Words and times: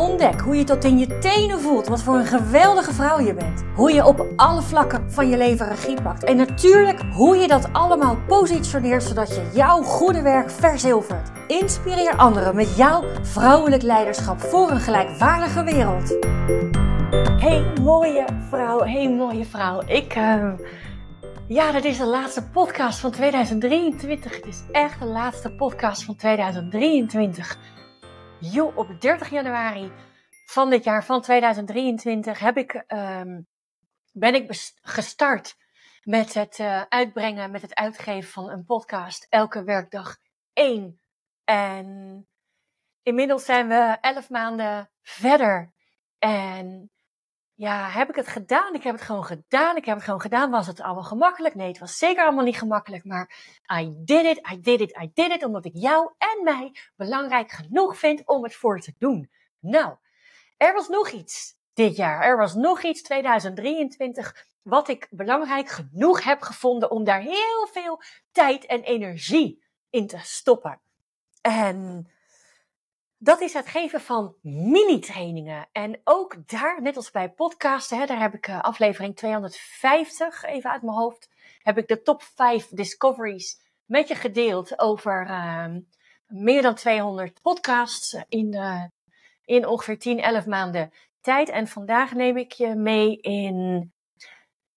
Ontdek 0.00 0.40
hoe 0.40 0.56
je 0.56 0.64
tot 0.64 0.84
in 0.84 0.98
je 0.98 1.18
tenen 1.18 1.60
voelt 1.60 1.86
wat 1.86 2.02
voor 2.02 2.14
een 2.14 2.26
geweldige 2.26 2.92
vrouw 2.92 3.20
je 3.20 3.34
bent. 3.34 3.64
Hoe 3.74 3.92
je 3.92 4.06
op 4.06 4.26
alle 4.36 4.62
vlakken 4.62 5.12
van 5.12 5.28
je 5.28 5.36
leven 5.36 5.68
regie 5.68 6.02
pakt. 6.02 6.24
En 6.24 6.36
natuurlijk 6.36 7.00
hoe 7.12 7.36
je 7.36 7.48
dat 7.48 7.72
allemaal 7.72 8.16
positioneert 8.26 9.02
zodat 9.02 9.28
je 9.28 9.50
jouw 9.54 9.82
goede 9.82 10.22
werk 10.22 10.50
verzilvert. 10.50 11.30
Inspireer 11.46 12.16
anderen 12.16 12.54
met 12.56 12.76
jouw 12.76 13.04
vrouwelijk 13.22 13.82
leiderschap 13.82 14.40
voor 14.40 14.70
een 14.70 14.80
gelijkwaardige 14.80 15.64
wereld. 15.64 16.16
Hey 17.40 17.72
mooie 17.82 18.24
vrouw, 18.48 18.78
hey 18.78 19.10
mooie 19.10 19.44
vrouw. 19.44 19.82
Ik, 19.86 20.16
uh, 20.16 20.52
ja, 21.46 21.72
dit 21.72 21.84
is 21.84 21.98
de 21.98 22.06
laatste 22.06 22.48
podcast 22.48 22.98
van 22.98 23.10
2023. 23.10 24.36
Het 24.36 24.46
is 24.46 24.62
echt 24.72 25.00
de 25.00 25.06
laatste 25.06 25.50
podcast 25.50 26.04
van 26.04 26.16
2023. 26.16 27.58
Jo, 28.42 28.72
op 28.74 29.00
30 29.00 29.30
januari 29.30 29.92
van 30.44 30.70
dit 30.70 30.84
jaar, 30.84 31.04
van 31.04 31.22
2023, 31.22 32.38
heb 32.38 32.56
ik, 32.56 32.84
um, 32.88 33.46
ben 34.12 34.34
ik 34.34 34.72
gestart 34.82 35.56
met 36.02 36.34
het 36.34 36.58
uh, 36.58 36.82
uitbrengen, 36.88 37.50
met 37.50 37.62
het 37.62 37.74
uitgeven 37.74 38.30
van 38.30 38.50
een 38.50 38.64
podcast. 38.64 39.26
Elke 39.28 39.64
werkdag 39.64 40.16
één. 40.52 41.00
En 41.44 42.28
inmiddels 43.02 43.44
zijn 43.44 43.68
we 43.68 43.96
elf 44.00 44.30
maanden 44.30 44.90
verder. 45.02 45.72
En 46.18 46.90
ja, 47.60 47.88
heb 47.88 48.08
ik 48.08 48.14
het 48.14 48.28
gedaan? 48.28 48.74
Ik 48.74 48.82
heb 48.82 48.94
het 48.94 49.04
gewoon 49.04 49.24
gedaan. 49.24 49.76
Ik 49.76 49.84
heb 49.84 49.94
het 49.94 50.04
gewoon 50.04 50.20
gedaan. 50.20 50.50
Was 50.50 50.66
het 50.66 50.80
allemaal 50.80 51.02
gemakkelijk? 51.02 51.54
Nee, 51.54 51.68
het 51.68 51.78
was 51.78 51.98
zeker 51.98 52.24
allemaal 52.24 52.44
niet 52.44 52.58
gemakkelijk. 52.58 53.04
Maar 53.04 53.32
I 53.80 53.92
did 53.96 54.24
it, 54.24 54.50
I 54.52 54.60
did 54.60 54.80
it, 54.80 54.98
I 55.02 55.10
did 55.14 55.30
it. 55.30 55.44
Omdat 55.44 55.64
ik 55.64 55.72
jou 55.74 56.12
en 56.18 56.44
mij 56.44 56.76
belangrijk 56.96 57.50
genoeg 57.50 57.98
vind 57.98 58.26
om 58.26 58.42
het 58.42 58.54
voor 58.54 58.80
te 58.80 58.94
doen. 58.98 59.30
Nou, 59.58 59.96
er 60.56 60.74
was 60.74 60.88
nog 60.88 61.10
iets 61.10 61.54
dit 61.72 61.96
jaar. 61.96 62.22
Er 62.22 62.36
was 62.36 62.54
nog 62.54 62.82
iets 62.82 63.02
2023 63.02 64.46
wat 64.62 64.88
ik 64.88 65.06
belangrijk 65.10 65.68
genoeg 65.68 66.24
heb 66.24 66.42
gevonden 66.42 66.90
om 66.90 67.04
daar 67.04 67.20
heel 67.20 67.68
veel 67.72 68.02
tijd 68.32 68.66
en 68.66 68.82
energie 68.82 69.62
in 69.90 70.06
te 70.06 70.18
stoppen. 70.18 70.80
En 71.40 72.10
dat 73.22 73.40
is 73.40 73.52
het 73.52 73.66
geven 73.66 74.00
van 74.00 74.34
mini-trainingen. 74.42 75.68
En 75.72 76.00
ook 76.04 76.48
daar, 76.48 76.82
net 76.82 76.96
als 76.96 77.10
bij 77.10 77.30
podcasten, 77.30 77.98
hè, 77.98 78.06
daar 78.06 78.20
heb 78.20 78.34
ik 78.34 78.48
uh, 78.48 78.60
aflevering 78.60 79.16
250, 79.16 80.44
even 80.44 80.70
uit 80.70 80.82
mijn 80.82 80.96
hoofd, 80.96 81.30
heb 81.62 81.78
ik 81.78 81.88
de 81.88 82.02
top 82.02 82.22
5 82.22 82.68
discoveries 82.68 83.60
met 83.84 84.08
je 84.08 84.14
gedeeld 84.14 84.78
over 84.78 85.26
uh, 85.26 85.66
meer 86.26 86.62
dan 86.62 86.74
200 86.74 87.42
podcasts 87.42 88.16
in, 88.28 88.54
uh, 88.54 88.84
in 89.44 89.66
ongeveer 89.66 89.98
10, 89.98 90.20
11 90.20 90.46
maanden 90.46 90.92
tijd. 91.20 91.48
En 91.48 91.66
vandaag 91.66 92.12
neem 92.12 92.36
ik 92.36 92.52
je 92.52 92.74
mee 92.74 93.16
in 93.20 93.92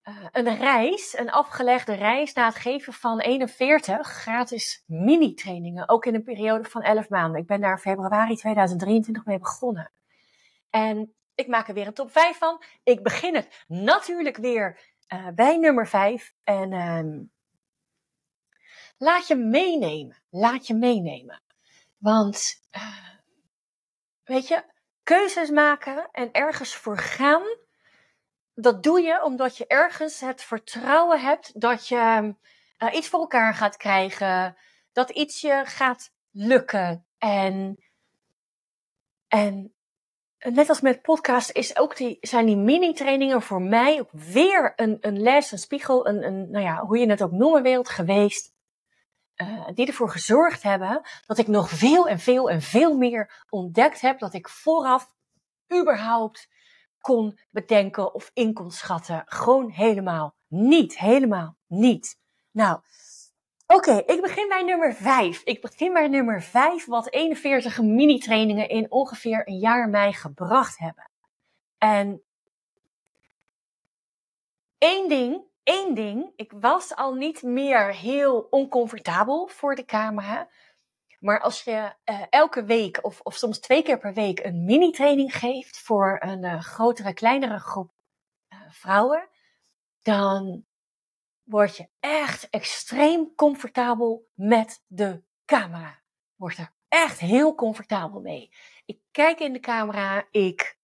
uh, 0.04 0.28
een 0.32 0.58
reis, 0.58 1.18
een 1.18 1.32
afgelegde 1.32 1.94
reis 1.94 2.34
na 2.34 2.46
het 2.46 2.56
geven 2.56 2.94
van 2.94 3.20
41 3.20 4.08
gratis 4.08 4.84
mini-trainingen. 4.86 5.90
Ook 5.90 6.06
in 6.06 6.16
een 6.16 6.24
periode 6.24 6.70
van 6.70 6.82
11 6.82 7.10
maanden. 7.10 7.42
Ik 7.42 7.48
ben 7.48 7.62
daar 7.62 7.80
februari 7.80 8.36
2023 8.36 9.26
mee 9.26 9.40
begonnen. 9.40 9.92
En 10.70 11.14
ik 11.36 11.48
maak 11.48 11.68
er 11.68 11.74
weer 11.74 11.88
een 11.88 11.94
top 11.94 12.12
5 12.12 12.38
van. 12.38 12.64
Ik 12.84 13.04
begin 13.04 13.36
het 13.36 13.64
natuurlijk 13.68 14.38
weer 14.38 14.80
uh, 15.14 15.28
bij 15.36 15.58
nummer 15.58 15.88
5. 15.88 16.34
En 16.44 16.72
uh, 16.72 17.22
laat 18.98 19.28
je 19.28 19.36
meenemen. 19.36 20.24
Laat 20.30 20.68
je 20.68 20.74
meenemen. 20.74 21.42
Want, 21.98 22.62
uh, 22.72 23.10
weet 24.24 24.48
je, 24.48 24.64
keuzes 25.04 25.50
maken 25.50 26.10
en 26.12 26.32
ergens 26.32 26.76
voor 26.76 26.98
gaan 26.98 27.44
dat 28.54 28.84
doe 28.84 29.02
je 29.02 29.24
omdat 29.24 29.58
je 29.58 29.68
ergens 29.68 30.20
het 30.20 30.42
vertrouwen 30.42 31.22
hebt 31.22 31.62
dat 31.62 31.88
je 31.88 32.36
uh, 32.80 32.94
iets 32.94 33.08
voor 33.08 33.20
elkaar 33.20 33.54
gaat 33.54 33.78
krijgen, 33.78 34.58
dat 34.92 35.10
iets 35.10 35.42
je 35.42 35.62
gaat 35.66 36.12
lukken. 36.32 37.06
En, 37.18 37.84
en 39.28 39.74
net 40.38 40.70
als 40.70 40.82
met 40.82 41.02
podcast 41.02 41.52
is 41.52 41.78
ook 41.78 41.98
die, 41.98 42.18
zijn 42.22 42.46
die 42.46 42.58
mini-trainingen 42.58 43.42
voor 43.42 43.62
mij 43.62 44.04
weer 44.12 44.74
een, 44.76 44.98
een 45.02 45.22
les, 45.22 45.52
een 45.52 45.58
spiegel, 45.58 46.08
een, 46.08 46.24
een, 46.24 46.52
nou 46.52 46.64
ja, 46.64 46.86
hoe 46.86 46.98
je 46.98 47.10
het 47.10 47.24
ook 47.24 47.32
noemen 47.32 47.64
wilt, 47.64 47.90
geweest. 47.90 48.52
Uh, 49.36 49.68
die 49.74 49.88
ervoor 49.88 50.10
gezorgd 50.10 50.64
hebben 50.64 51.02
dat 51.26 51.38
ik 51.38 51.48
nog 51.48 51.70
veel 51.70 52.08
en 52.08 52.20
veel 52.20 52.50
en 52.50 52.62
veel 52.62 52.98
meer 52.98 53.44
ontdekt 53.50 54.02
heb. 54.02 54.20
Dat 54.20 54.34
ik 54.34 54.50
vooraf 54.50 55.16
überhaupt 55.80 56.50
kon 57.04 57.40
bedenken 57.50 58.14
of 58.14 58.32
in 58.34 58.54
kon 58.54 58.72
schatten. 58.72 59.24
Gewoon 59.26 59.70
helemaal 59.70 60.36
niet. 60.48 61.00
Helemaal 61.00 61.58
niet. 61.68 62.20
Nou, 62.52 62.80
oké, 63.68 63.92
ik 63.92 64.22
begin 64.22 64.48
bij 64.48 64.64
nummer 64.64 64.94
5. 64.94 65.42
Ik 65.44 65.62
begin 65.62 65.94
bij 65.94 66.08
nummer 66.08 66.42
5, 66.42 66.86
wat 66.86 67.12
41 67.12 67.82
mini-trainingen 67.82 68.70
in 68.70 68.92
ongeveer 68.92 69.48
een 69.48 69.58
jaar 69.58 69.90
mij 69.90 70.14
gebracht 70.14 70.78
hebben. 70.78 71.10
En 71.78 72.24
één 74.78 75.10
ding, 75.10 75.42
één 75.64 75.96
ding, 75.96 76.32
ik 76.36 76.52
was 76.60 76.96
al 76.96 77.14
niet 77.14 77.42
meer 77.42 77.96
heel 77.96 78.48
oncomfortabel 78.50 79.48
voor 79.48 79.76
de 79.76 79.86
camera. 79.86 80.48
Maar 81.24 81.42
als 81.42 81.64
je 81.64 81.94
uh, 82.06 82.22
elke 82.30 82.64
week 82.64 83.04
of, 83.04 83.20
of 83.22 83.36
soms 83.36 83.60
twee 83.60 83.84
keer 83.84 84.00
per 84.00 84.14
week 84.14 84.40
een 84.40 84.66
mini-training 84.66 85.38
geeft 85.38 85.80
voor 85.80 86.18
een 86.20 86.44
uh, 86.44 86.62
grotere, 86.62 87.14
kleinere 87.14 87.60
groep 87.60 87.92
uh, 88.54 88.60
vrouwen, 88.70 89.30
dan 90.02 90.66
word 91.44 91.78
je 91.78 91.88
echt 92.00 92.50
extreem 92.50 93.36
comfortabel 93.36 94.28
met 94.34 94.84
de 94.88 95.24
camera. 95.46 96.02
Word 96.36 96.58
er 96.58 96.74
echt 96.88 97.20
heel 97.20 97.56
comfortabel 97.56 98.22
mee. 98.22 98.52
Ik 98.86 99.00
kijk 99.12 99.40
in 99.40 99.54
de 99.54 99.60
camera, 99.60 100.28
ik 100.32 100.78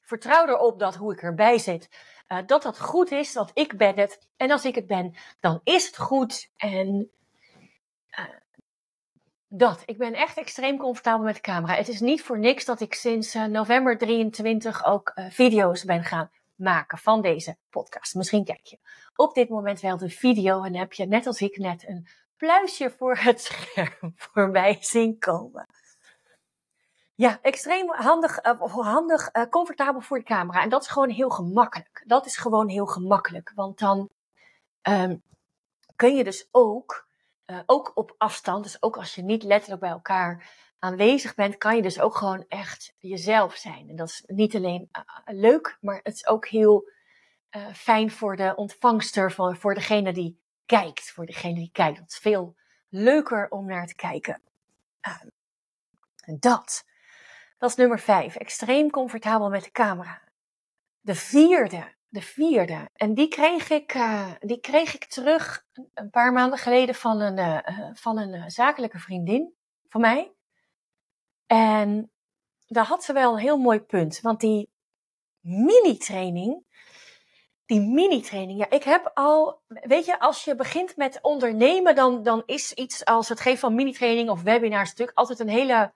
vertrouw 0.00 0.46
erop 0.46 0.78
dat 0.78 0.94
hoe 0.94 1.12
ik 1.12 1.22
erbij 1.22 1.58
zit, 1.58 1.88
dat 2.46 2.62
dat 2.62 2.80
goed 2.80 3.10
is, 3.10 3.32
dat 3.32 3.50
ik 3.54 3.76
ben 3.76 3.98
het. 3.98 4.28
En 4.36 4.50
als 4.50 4.64
ik 4.64 4.74
het 4.74 4.86
ben, 4.86 5.14
dan 5.40 5.60
is 5.64 5.86
het 5.86 5.98
goed. 5.98 6.50
En 6.56 7.10
dat. 9.54 9.82
Ik 9.84 9.98
ben 9.98 10.14
echt 10.14 10.36
extreem 10.36 10.78
comfortabel 10.78 11.24
met 11.24 11.34
de 11.34 11.40
camera. 11.40 11.74
Het 11.74 11.88
is 11.88 12.00
niet 12.00 12.22
voor 12.22 12.38
niks 12.38 12.64
dat 12.64 12.80
ik 12.80 12.94
sinds 12.94 13.34
uh, 13.34 13.44
november 13.44 13.98
23 13.98 14.84
ook 14.84 15.12
uh, 15.14 15.30
video's 15.30 15.84
ben 15.84 16.04
gaan 16.04 16.30
maken 16.54 16.98
van 16.98 17.22
deze 17.22 17.56
podcast. 17.70 18.14
Misschien 18.14 18.44
kijk 18.44 18.66
je 18.66 18.78
op 19.14 19.34
dit 19.34 19.48
moment 19.48 19.80
wel 19.80 19.96
de 19.96 20.08
video 20.08 20.62
en 20.62 20.76
heb 20.76 20.92
je 20.92 21.06
net 21.06 21.26
als 21.26 21.40
ik 21.40 21.56
net 21.56 21.88
een 21.88 22.06
pluisje 22.36 22.94
voor 22.98 23.16
het 23.16 23.40
scherm 23.50 24.12
voorbij 24.16 24.76
zien 24.80 25.18
komen. 25.18 25.66
Ja, 27.14 27.38
extreem 27.42 27.90
handig, 27.90 28.44
uh, 28.44 28.62
handig 28.62 29.30
comfortabel 29.50 30.00
voor 30.00 30.18
de 30.18 30.24
camera. 30.24 30.62
En 30.62 30.68
dat 30.68 30.82
is 30.82 30.88
gewoon 30.88 31.10
heel 31.10 31.30
gemakkelijk. 31.30 32.02
Dat 32.06 32.26
is 32.26 32.36
gewoon 32.36 32.68
heel 32.68 32.86
gemakkelijk. 32.86 33.52
Want 33.54 33.78
dan 33.78 34.10
um, 34.88 35.22
kun 35.96 36.16
je 36.16 36.24
dus 36.24 36.48
ook 36.50 37.10
uh, 37.46 37.58
ook 37.66 37.92
op 37.94 38.14
afstand, 38.18 38.64
dus 38.64 38.82
ook 38.82 38.96
als 38.96 39.14
je 39.14 39.22
niet 39.22 39.42
letterlijk 39.42 39.80
bij 39.80 39.90
elkaar 39.90 40.50
aanwezig 40.78 41.34
bent, 41.34 41.58
kan 41.58 41.76
je 41.76 41.82
dus 41.82 42.00
ook 42.00 42.16
gewoon 42.16 42.44
echt 42.48 42.94
jezelf 42.98 43.54
zijn. 43.54 43.88
En 43.88 43.96
dat 43.96 44.08
is 44.08 44.22
niet 44.26 44.54
alleen 44.54 44.88
uh, 44.92 45.02
leuk, 45.24 45.78
maar 45.80 46.00
het 46.02 46.14
is 46.14 46.26
ook 46.26 46.48
heel 46.48 46.90
fijn 47.72 48.10
voor 48.10 48.36
de 48.36 48.54
ontvangster, 48.56 49.32
voor, 49.32 49.56
voor 49.56 49.74
degene 49.74 50.12
die 50.12 50.42
kijkt. 50.66 51.10
Voor 51.10 51.26
degene 51.26 51.54
die 51.54 51.70
kijkt. 51.72 51.98
Het 51.98 52.10
is 52.10 52.18
veel 52.18 52.56
leuker 52.88 53.50
om 53.50 53.66
naar 53.66 53.86
te 53.86 53.94
kijken. 53.94 54.42
Ehm, 55.00 55.28
dat. 56.38 56.84
Dat 57.58 57.70
is 57.70 57.76
nummer 57.76 57.98
vijf. 57.98 58.36
Extreem 58.36 58.90
comfortabel 58.90 59.48
met 59.48 59.64
de 59.64 59.70
camera. 59.70 60.22
De 61.00 61.14
vierde 61.14 61.94
de 62.12 62.22
vierde. 62.22 62.88
En 62.94 63.14
die 63.14 63.28
kreeg 63.28 63.70
ik, 63.70 63.94
uh, 63.94 64.30
die 64.40 64.60
kreeg 64.60 64.94
ik 64.94 65.04
terug 65.04 65.66
een 65.94 66.10
paar 66.10 66.32
maanden 66.32 66.58
geleden 66.58 66.94
van 66.94 67.20
een, 67.20 67.38
uh, 67.38 67.90
van 67.92 68.18
een 68.18 68.50
zakelijke 68.50 68.98
vriendin 68.98 69.54
van 69.88 70.00
mij. 70.00 70.32
En 71.46 72.12
daar 72.66 72.84
had 72.84 73.04
ze 73.04 73.12
wel 73.12 73.32
een 73.32 73.38
heel 73.38 73.58
mooi 73.58 73.80
punt. 73.80 74.20
Want 74.20 74.40
die 74.40 74.70
mini-training, 75.40 76.64
die 77.64 77.80
mini-training. 77.80 78.58
Ja, 78.58 78.70
ik 78.70 78.82
heb 78.82 79.10
al, 79.14 79.62
weet 79.66 80.04
je, 80.04 80.20
als 80.20 80.44
je 80.44 80.54
begint 80.54 80.96
met 80.96 81.18
ondernemen, 81.22 81.94
dan, 81.94 82.22
dan 82.22 82.42
is 82.46 82.72
iets 82.72 83.04
als 83.04 83.28
het 83.28 83.40
geven 83.40 83.58
van 83.58 83.74
mini-training 83.74 84.30
of 84.30 84.42
webinars 84.42 84.88
natuurlijk 84.88 85.18
altijd 85.18 85.38
een 85.38 85.48
hele, 85.48 85.92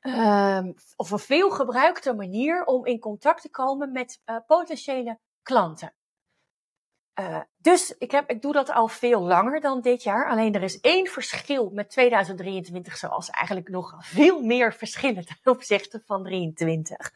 uh, 0.00 0.68
of 0.96 1.10
een 1.10 1.18
veel 1.18 1.50
gebruikte 1.50 2.14
manier 2.14 2.64
om 2.64 2.86
in 2.86 2.98
contact 2.98 3.42
te 3.42 3.50
komen 3.50 3.92
met 3.92 4.22
potentiële 4.46 5.18
klanten. 5.50 5.92
Uh, 7.20 7.40
dus 7.56 7.94
ik, 7.98 8.10
heb, 8.10 8.30
ik 8.30 8.42
doe 8.42 8.52
dat 8.52 8.70
al 8.70 8.88
veel 8.88 9.20
langer 9.20 9.60
dan 9.60 9.80
dit 9.80 10.02
jaar. 10.02 10.28
Alleen 10.28 10.54
er 10.54 10.62
is 10.62 10.80
één 10.80 11.06
verschil 11.06 11.70
met 11.70 11.90
2023, 11.90 12.96
zoals 12.96 13.30
eigenlijk 13.30 13.68
nog 13.68 13.94
veel 13.98 14.42
meer 14.42 14.74
verschillen 14.74 15.26
ten 15.26 15.52
opzichte 15.52 16.02
van 16.04 16.22
23. 16.22 17.12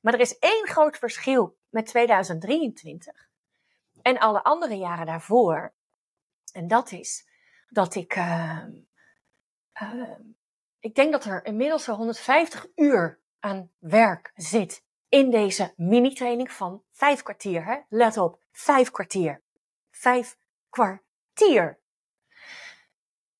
Maar 0.00 0.14
er 0.14 0.20
is 0.20 0.38
één 0.38 0.66
groot 0.66 0.96
verschil 0.96 1.56
met 1.68 1.86
2023 1.86 3.28
en 4.02 4.18
alle 4.18 4.42
andere 4.42 4.76
jaren 4.76 5.06
daarvoor. 5.06 5.74
En 6.52 6.68
dat 6.68 6.92
is 6.92 7.28
dat 7.68 7.94
ik, 7.94 8.16
uh, 8.16 8.64
uh, 9.82 10.18
ik 10.78 10.94
denk 10.94 11.12
dat 11.12 11.24
er 11.24 11.44
inmiddels 11.44 11.84
zo 11.84 11.94
150 11.94 12.66
uur 12.74 13.20
aan 13.38 13.70
werk 13.78 14.32
zit 14.34 14.84
in 15.16 15.30
deze 15.30 15.72
mini-training 15.76 16.52
van 16.52 16.82
vijf 16.92 17.22
kwartier. 17.22 17.64
Hè? 17.64 17.76
Let 17.88 18.16
op, 18.16 18.38
vijf 18.52 18.90
kwartier. 18.90 19.42
Vijf 19.90 20.36
kwartier. 20.70 21.78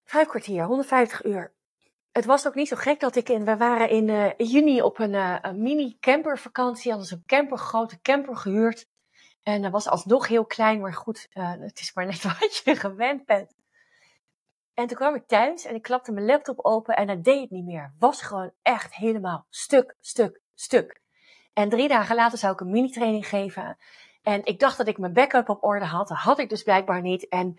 Vijf 0.05 0.29
kwartier, 0.29 0.65
150 0.65 1.25
uur. 1.25 1.55
Het 2.13 2.25
was 2.25 2.47
ook 2.47 2.55
niet 2.55 2.69
zo 2.69 2.77
gek 2.77 3.01
dat 3.01 3.17
ik 3.17 3.29
in, 3.29 3.45
we 3.45 3.57
waren 3.57 3.89
in 3.89 4.09
uh, 4.09 4.31
juni 4.37 4.83
op 4.83 4.99
een, 4.99 5.13
uh, 5.13 5.39
een 5.43 5.63
mini 5.63 5.97
campervakantie, 6.01 6.91
hadden 6.91 7.09
ze 7.09 7.15
een 7.15 7.27
camper, 7.27 7.59
grote 7.59 8.01
camper 8.01 8.37
gehuurd. 8.37 8.89
En 9.43 9.63
dat 9.63 9.73
was 9.73 9.89
alsnog 9.89 10.29
heel 10.29 10.47
klein, 10.47 10.81
maar 10.81 10.95
goed, 10.95 11.29
uh, 11.33 11.53
het 11.59 11.81
is 11.81 11.95
maar 11.95 12.07
net 12.07 12.23
wat 12.41 12.63
je 12.65 12.77
gewend 12.77 13.25
bent. 13.25 13.55
En 14.75 14.87
toen 14.87 14.97
kwam 14.97 15.15
ik 15.15 15.27
thuis 15.27 15.65
en 15.65 15.75
ik 15.75 15.83
klapte 15.83 16.13
mijn 16.13 16.27
laptop 16.27 16.65
open 16.65 16.97
en 16.97 17.07
dat 17.07 17.25
deed 17.25 17.41
het 17.41 17.51
niet 17.51 17.65
meer. 17.65 17.95
Was 17.99 18.23
gewoon 18.23 18.53
echt 18.63 18.95
helemaal 18.95 19.47
stuk, 19.51 19.95
stuk, 20.01 20.41
stuk. 20.55 21.05
En 21.57 21.69
drie 21.69 21.89
dagen 21.89 22.17
later 22.17 22.39
zou 22.39 22.53
ik 22.53 22.61
een 22.61 22.71
mini-training 22.71 23.29
geven. 23.29 23.77
En 24.23 24.45
ik 24.45 24.59
dacht 24.59 24.77
dat 24.77 24.89
ik 24.89 24.99
mijn 24.99 25.13
backup 25.13 25.49
op 25.49 25.65
orde 25.65 25.85
had. 25.85 26.09
Dat 26.09 26.17
had 26.17 26.39
ik 26.39 26.49
dus 26.49 26.63
blijkbaar 26.63 27.01
niet. 27.01 27.29
En 27.29 27.59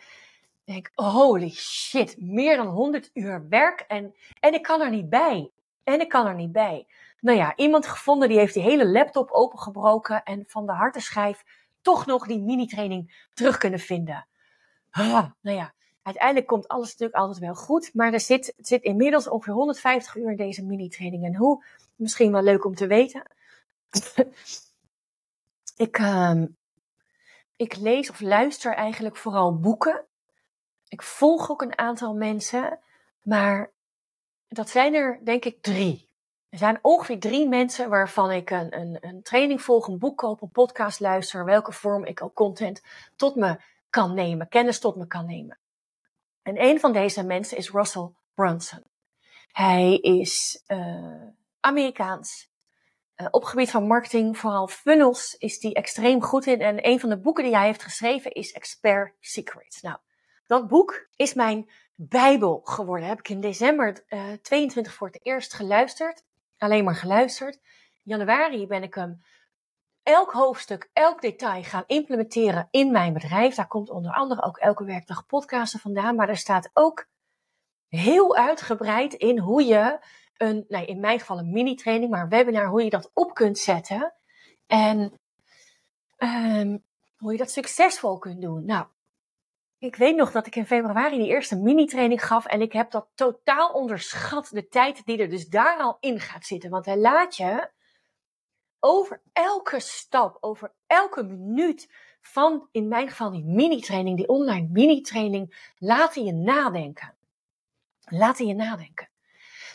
denk, 0.64 0.92
holy 0.94 1.50
shit, 1.50 2.16
meer 2.20 2.58
dan 2.58 2.68
100 2.68 3.10
uur 3.14 3.48
werk. 3.50 3.80
En, 3.88 4.16
en 4.40 4.54
ik 4.54 4.62
kan 4.62 4.82
er 4.82 4.90
niet 4.90 5.10
bij. 5.10 5.52
En 5.84 6.02
ik 6.02 6.10
kan 6.10 6.28
er 6.28 6.36
niet 6.36 6.52
bij. 6.52 6.88
Nou 7.20 7.38
ja, 7.38 7.56
iemand 7.56 7.88
gevonden 7.88 8.30
die 8.30 8.38
heeft 8.38 8.54
die 8.54 8.64
hele 8.64 8.88
laptop 8.88 9.32
opengebroken. 9.32 10.24
En 10.24 10.44
van 10.48 10.66
de 10.66 10.72
harde 10.72 11.00
schijf 11.00 11.44
toch 11.82 12.06
nog 12.06 12.28
die 12.28 12.40
mini-training 12.40 13.28
terug 13.34 13.58
kunnen 13.58 13.80
vinden. 13.80 14.28
Ah, 14.92 15.26
nou 15.42 15.58
ja, 15.58 15.74
uiteindelijk 16.02 16.48
komt 16.48 16.68
alles 16.68 16.90
natuurlijk 16.92 17.20
altijd 17.20 17.40
wel 17.40 17.56
goed. 17.56 17.94
Maar 17.94 18.14
er 18.14 18.20
zit, 18.20 18.54
zit 18.58 18.84
inmiddels 18.84 19.30
ongeveer 19.30 19.54
150 19.54 20.16
uur 20.16 20.30
in 20.30 20.38
deze 20.38 20.66
mini-training. 20.66 21.26
En 21.26 21.36
hoe? 21.36 21.66
Misschien 21.96 22.32
wel 22.32 22.44
leuk 22.44 22.66
om 22.66 22.76
te 22.76 22.88
weten. 22.88 23.36
ik, 25.86 26.00
uh, 26.00 26.44
ik 27.56 27.76
lees 27.76 28.10
of 28.10 28.20
luister 28.20 28.74
eigenlijk 28.74 29.18
vooral 29.18 29.60
boeken. 29.60 30.06
Ik 30.88 31.02
volg 31.02 31.50
ook 31.50 31.62
een 31.62 31.78
aantal 31.78 32.14
mensen. 32.14 32.80
Maar 33.22 33.72
dat 34.48 34.70
zijn 34.70 34.94
er 34.94 35.20
denk 35.24 35.46
ik 35.46 35.62
drie. 35.62 36.10
Er 36.50 36.58
zijn 36.58 36.80
ongeveer 36.82 37.20
drie 37.20 37.48
mensen 37.48 37.90
waarvan 37.90 38.32
ik 38.32 38.50
een, 38.50 38.78
een, 38.80 38.98
een 39.02 39.22
training 39.22 39.62
volg, 39.62 39.88
een 39.88 39.98
boek 39.98 40.18
koop, 40.18 40.42
een 40.42 40.52
podcast 40.52 41.00
luister, 41.00 41.46
welke 41.46 41.72
vorm 41.72 42.06
ik 42.06 42.24
ook 42.24 42.34
content 42.34 42.82
tot 43.16 43.36
me 43.36 43.60
kan 43.90 44.14
nemen, 44.14 44.48
kennis 44.48 44.80
tot 44.80 44.96
me 44.96 45.08
kan 45.08 45.26
nemen. 45.26 45.60
En 46.42 46.62
een 46.64 46.80
van 46.80 46.94
deze 46.94 47.24
mensen 47.24 47.58
is 47.58 47.72
Russell 47.72 48.10
Brunson. 48.34 48.84
Hij 49.52 49.96
is 49.96 50.64
uh, 50.68 51.24
Amerikaans. 51.60 52.50
Uh, 53.22 53.28
op 53.32 53.44
gebied 53.44 53.72
van 53.72 53.88
marketing, 53.88 54.38
vooral 54.38 54.68
funnels, 54.68 55.36
is 55.38 55.62
hij 55.62 55.74
extreem 55.74 56.22
goed 56.24 56.46
in. 56.46 56.62
En 56.62 56.88
een 56.88 57.00
van 57.00 57.10
de 57.10 57.20
boeken 57.20 57.44
die 57.44 57.56
hij 57.56 57.66
heeft 57.66 57.84
geschreven 57.84 58.32
is 58.32 58.52
Expert 58.52 59.16
Secrets. 59.20 59.82
Nou, 59.82 59.98
dat 60.46 60.68
boek 60.68 61.08
is 61.16 61.34
mijn 61.34 61.70
Bijbel 61.96 62.62
geworden. 62.64 63.08
Heb 63.08 63.20
ik 63.20 63.30
in 63.30 63.42
december 63.42 64.04
uh, 64.10 64.32
22 64.42 64.94
voor 64.94 65.08
het 65.08 65.26
eerst 65.26 65.54
geluisterd 65.54 66.26
alleen 66.58 66.84
maar 66.84 66.96
geluisterd. 66.96 67.60
Januari 68.04 68.68
ben 68.68 68.84
ik 68.84 68.94
hem 68.94 69.22
elk 70.04 70.32
hoofdstuk, 70.32 70.90
elk 70.94 71.22
detail 71.22 71.64
gaan 71.64 71.84
implementeren 71.88 72.68
in 72.72 72.92
mijn 72.92 73.14
bedrijf. 73.14 73.56
Daar 73.56 73.68
komt 73.68 73.90
onder 73.90 74.12
andere 74.12 74.44
ook 74.44 74.58
elke 74.58 74.86
werkdag 74.86 75.26
podcasten 75.26 75.80
vandaan. 75.80 76.16
Maar 76.16 76.30
er 76.30 76.38
staat 76.38 76.70
ook 76.74 77.08
heel 77.88 78.36
uitgebreid 78.36 79.14
in 79.14 79.40
hoe 79.40 79.64
je 79.64 80.00
een, 80.38 80.66
in 80.68 81.00
mijn 81.00 81.20
geval 81.20 81.40
een 81.40 81.52
mini-training, 81.52 82.12
maar 82.12 82.22
een 82.22 82.30
webinar, 82.30 82.68
hoe 82.68 82.84
je 82.84 82.90
dat 82.90 83.12
op 83.14 83.34
kunt 83.34 83.58
zetten. 83.58 84.14
En 84.68 85.20
um, 86.18 86.84
hoe 87.18 87.32
je 87.32 87.38
dat 87.38 87.52
succesvol 87.52 88.18
kunt 88.18 88.42
doen. 88.42 88.66
Nou, 88.66 88.86
ik 89.78 89.96
weet 89.96 90.16
nog 90.16 90.32
dat 90.32 90.48
ik 90.48 90.56
in 90.56 90.66
februari 90.66 91.18
die 91.18 91.28
eerste 91.28 91.56
mini-training 91.56 92.26
gaf 92.26 92.46
en 92.46 92.62
ik 92.62 92.74
heb 92.74 92.92
dat 92.92 93.08
totaal 93.16 93.72
onderschat, 93.72 94.50
de 94.52 94.68
tijd 94.68 95.06
die 95.06 95.18
er 95.18 95.30
dus 95.30 95.48
daar 95.48 95.78
al 95.78 95.98
in 96.00 96.20
gaat 96.20 96.46
zitten. 96.46 96.70
Want 96.70 96.86
hij 96.86 96.98
laat 96.98 97.36
je 97.36 97.70
over 98.80 99.22
elke 99.34 99.80
stap, 99.80 100.38
over 100.40 100.74
elke 100.88 101.24
minuut 101.24 101.92
van, 102.22 102.68
in 102.72 102.88
mijn 102.88 103.10
geval 103.10 103.32
die 103.32 103.44
mini-training, 103.44 104.18
die 104.18 104.28
online 104.28 104.68
mini-training, 104.72 105.74
hij 106.14 106.24
je 106.24 106.34
nadenken. 106.34 107.16
Laat 108.06 108.38
je 108.38 108.54
nadenken. 108.56 109.10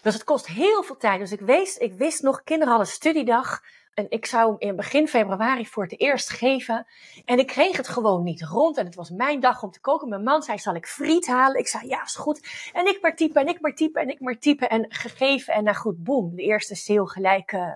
Dus 0.02 0.14
het 0.14 0.25
kost 0.25 0.46
heel 0.46 0.82
veel 0.82 0.96
tijd. 0.96 1.19
Dus 1.19 1.32
ik 1.32 1.40
wist, 1.40 1.81
ik 1.81 1.94
wist 1.94 2.22
nog, 2.22 2.43
kinderen 2.43 2.75
hadden 2.75 2.93
studiedag. 2.93 3.62
En 3.94 4.06
ik 4.08 4.26
zou 4.26 4.50
hem 4.50 4.56
in 4.58 4.76
begin 4.76 5.08
februari 5.08 5.66
voor 5.66 5.82
het 5.82 6.00
eerst 6.00 6.31
geven. 6.31 6.87
En 7.25 7.38
ik 7.38 7.46
kreeg 7.46 7.76
het 7.76 7.88
gewoon 7.88 8.22
niet 8.22 8.43
rond. 8.43 8.76
En 8.76 8.84
het 8.84 8.94
was 8.94 9.10
mijn 9.10 9.40
dag 9.40 9.62
om 9.62 9.70
te 9.70 9.81
koken. 9.81 10.08
Mijn 10.08 10.22
man 10.22 10.43
zei, 10.43 10.58
zal 10.58 10.75
ik 10.75 10.87
friet 10.87 11.26
halen? 11.26 11.58
Ik 11.58 11.69
zei, 11.69 11.88
ja, 11.88 12.02
is 12.02 12.14
goed. 12.14 12.70
En 12.72 12.87
ik 12.87 12.99
maar 13.02 13.16
typen, 13.16 13.40
en 13.40 13.49
ik 13.49 13.60
maar 13.60 13.75
typen, 13.75 14.02
en 14.02 14.08
ik 14.08 14.20
maar 14.20 14.38
typen. 14.38 14.69
En 14.69 14.87
gegeven, 14.88 15.54
en 15.54 15.64
nou 15.64 15.76
goed, 15.76 16.02
boem. 16.02 16.37
De 16.37 16.43
eerste 16.43 16.75
sale 16.75 17.08
gelijk 17.08 17.52
uh, 17.52 17.72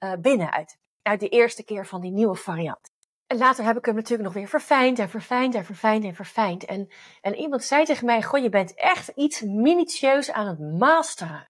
uh, 0.00 0.12
binnen 0.18 0.52
uit, 0.52 0.78
uit 1.02 1.20
de 1.20 1.28
eerste 1.28 1.64
keer 1.64 1.86
van 1.86 2.00
die 2.00 2.12
nieuwe 2.12 2.36
variant. 2.36 2.90
En 3.26 3.38
later 3.38 3.64
heb 3.64 3.76
ik 3.76 3.84
hem 3.84 3.94
natuurlijk 3.94 4.22
nog 4.22 4.32
weer 4.32 4.48
verfijnd 4.48 4.98
en 4.98 5.08
verfijnd 5.08 5.54
en 5.54 5.64
verfijnd 5.64 6.04
en 6.04 6.14
verfijnd. 6.14 6.64
En, 6.64 6.88
en 7.20 7.34
iemand 7.34 7.64
zei 7.64 7.84
tegen 7.84 8.06
mij, 8.06 8.22
goh, 8.22 8.42
je 8.42 8.48
bent 8.48 8.74
echt 8.74 9.08
iets 9.08 9.40
minutieus 9.40 10.32
aan 10.32 10.46
het 10.46 10.78
masteren. 10.78 11.48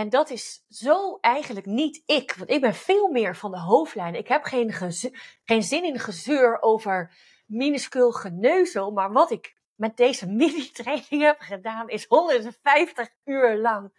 En 0.00 0.08
dat 0.08 0.30
is 0.30 0.64
zo 0.68 1.18
eigenlijk 1.20 1.66
niet 1.66 2.02
ik. 2.06 2.34
Want 2.34 2.50
ik 2.50 2.60
ben 2.60 2.74
veel 2.74 3.08
meer 3.08 3.36
van 3.36 3.50
de 3.50 3.58
hoofdlijn. 3.58 4.14
Ik 4.14 4.28
heb 4.28 4.44
geen, 4.44 4.72
geen 5.44 5.62
zin 5.62 5.84
in 5.84 5.98
gezeur 5.98 6.62
over 6.62 7.14
minuscuul 7.46 8.12
geneuzel. 8.12 8.90
Maar 8.90 9.12
wat 9.12 9.30
ik 9.30 9.56
met 9.74 9.96
deze 9.96 10.26
mini-training 10.40 11.22
heb 11.22 11.40
gedaan, 11.40 11.88
is 11.88 12.04
150 12.08 13.08
uur 13.24 13.56
lang 13.56 13.92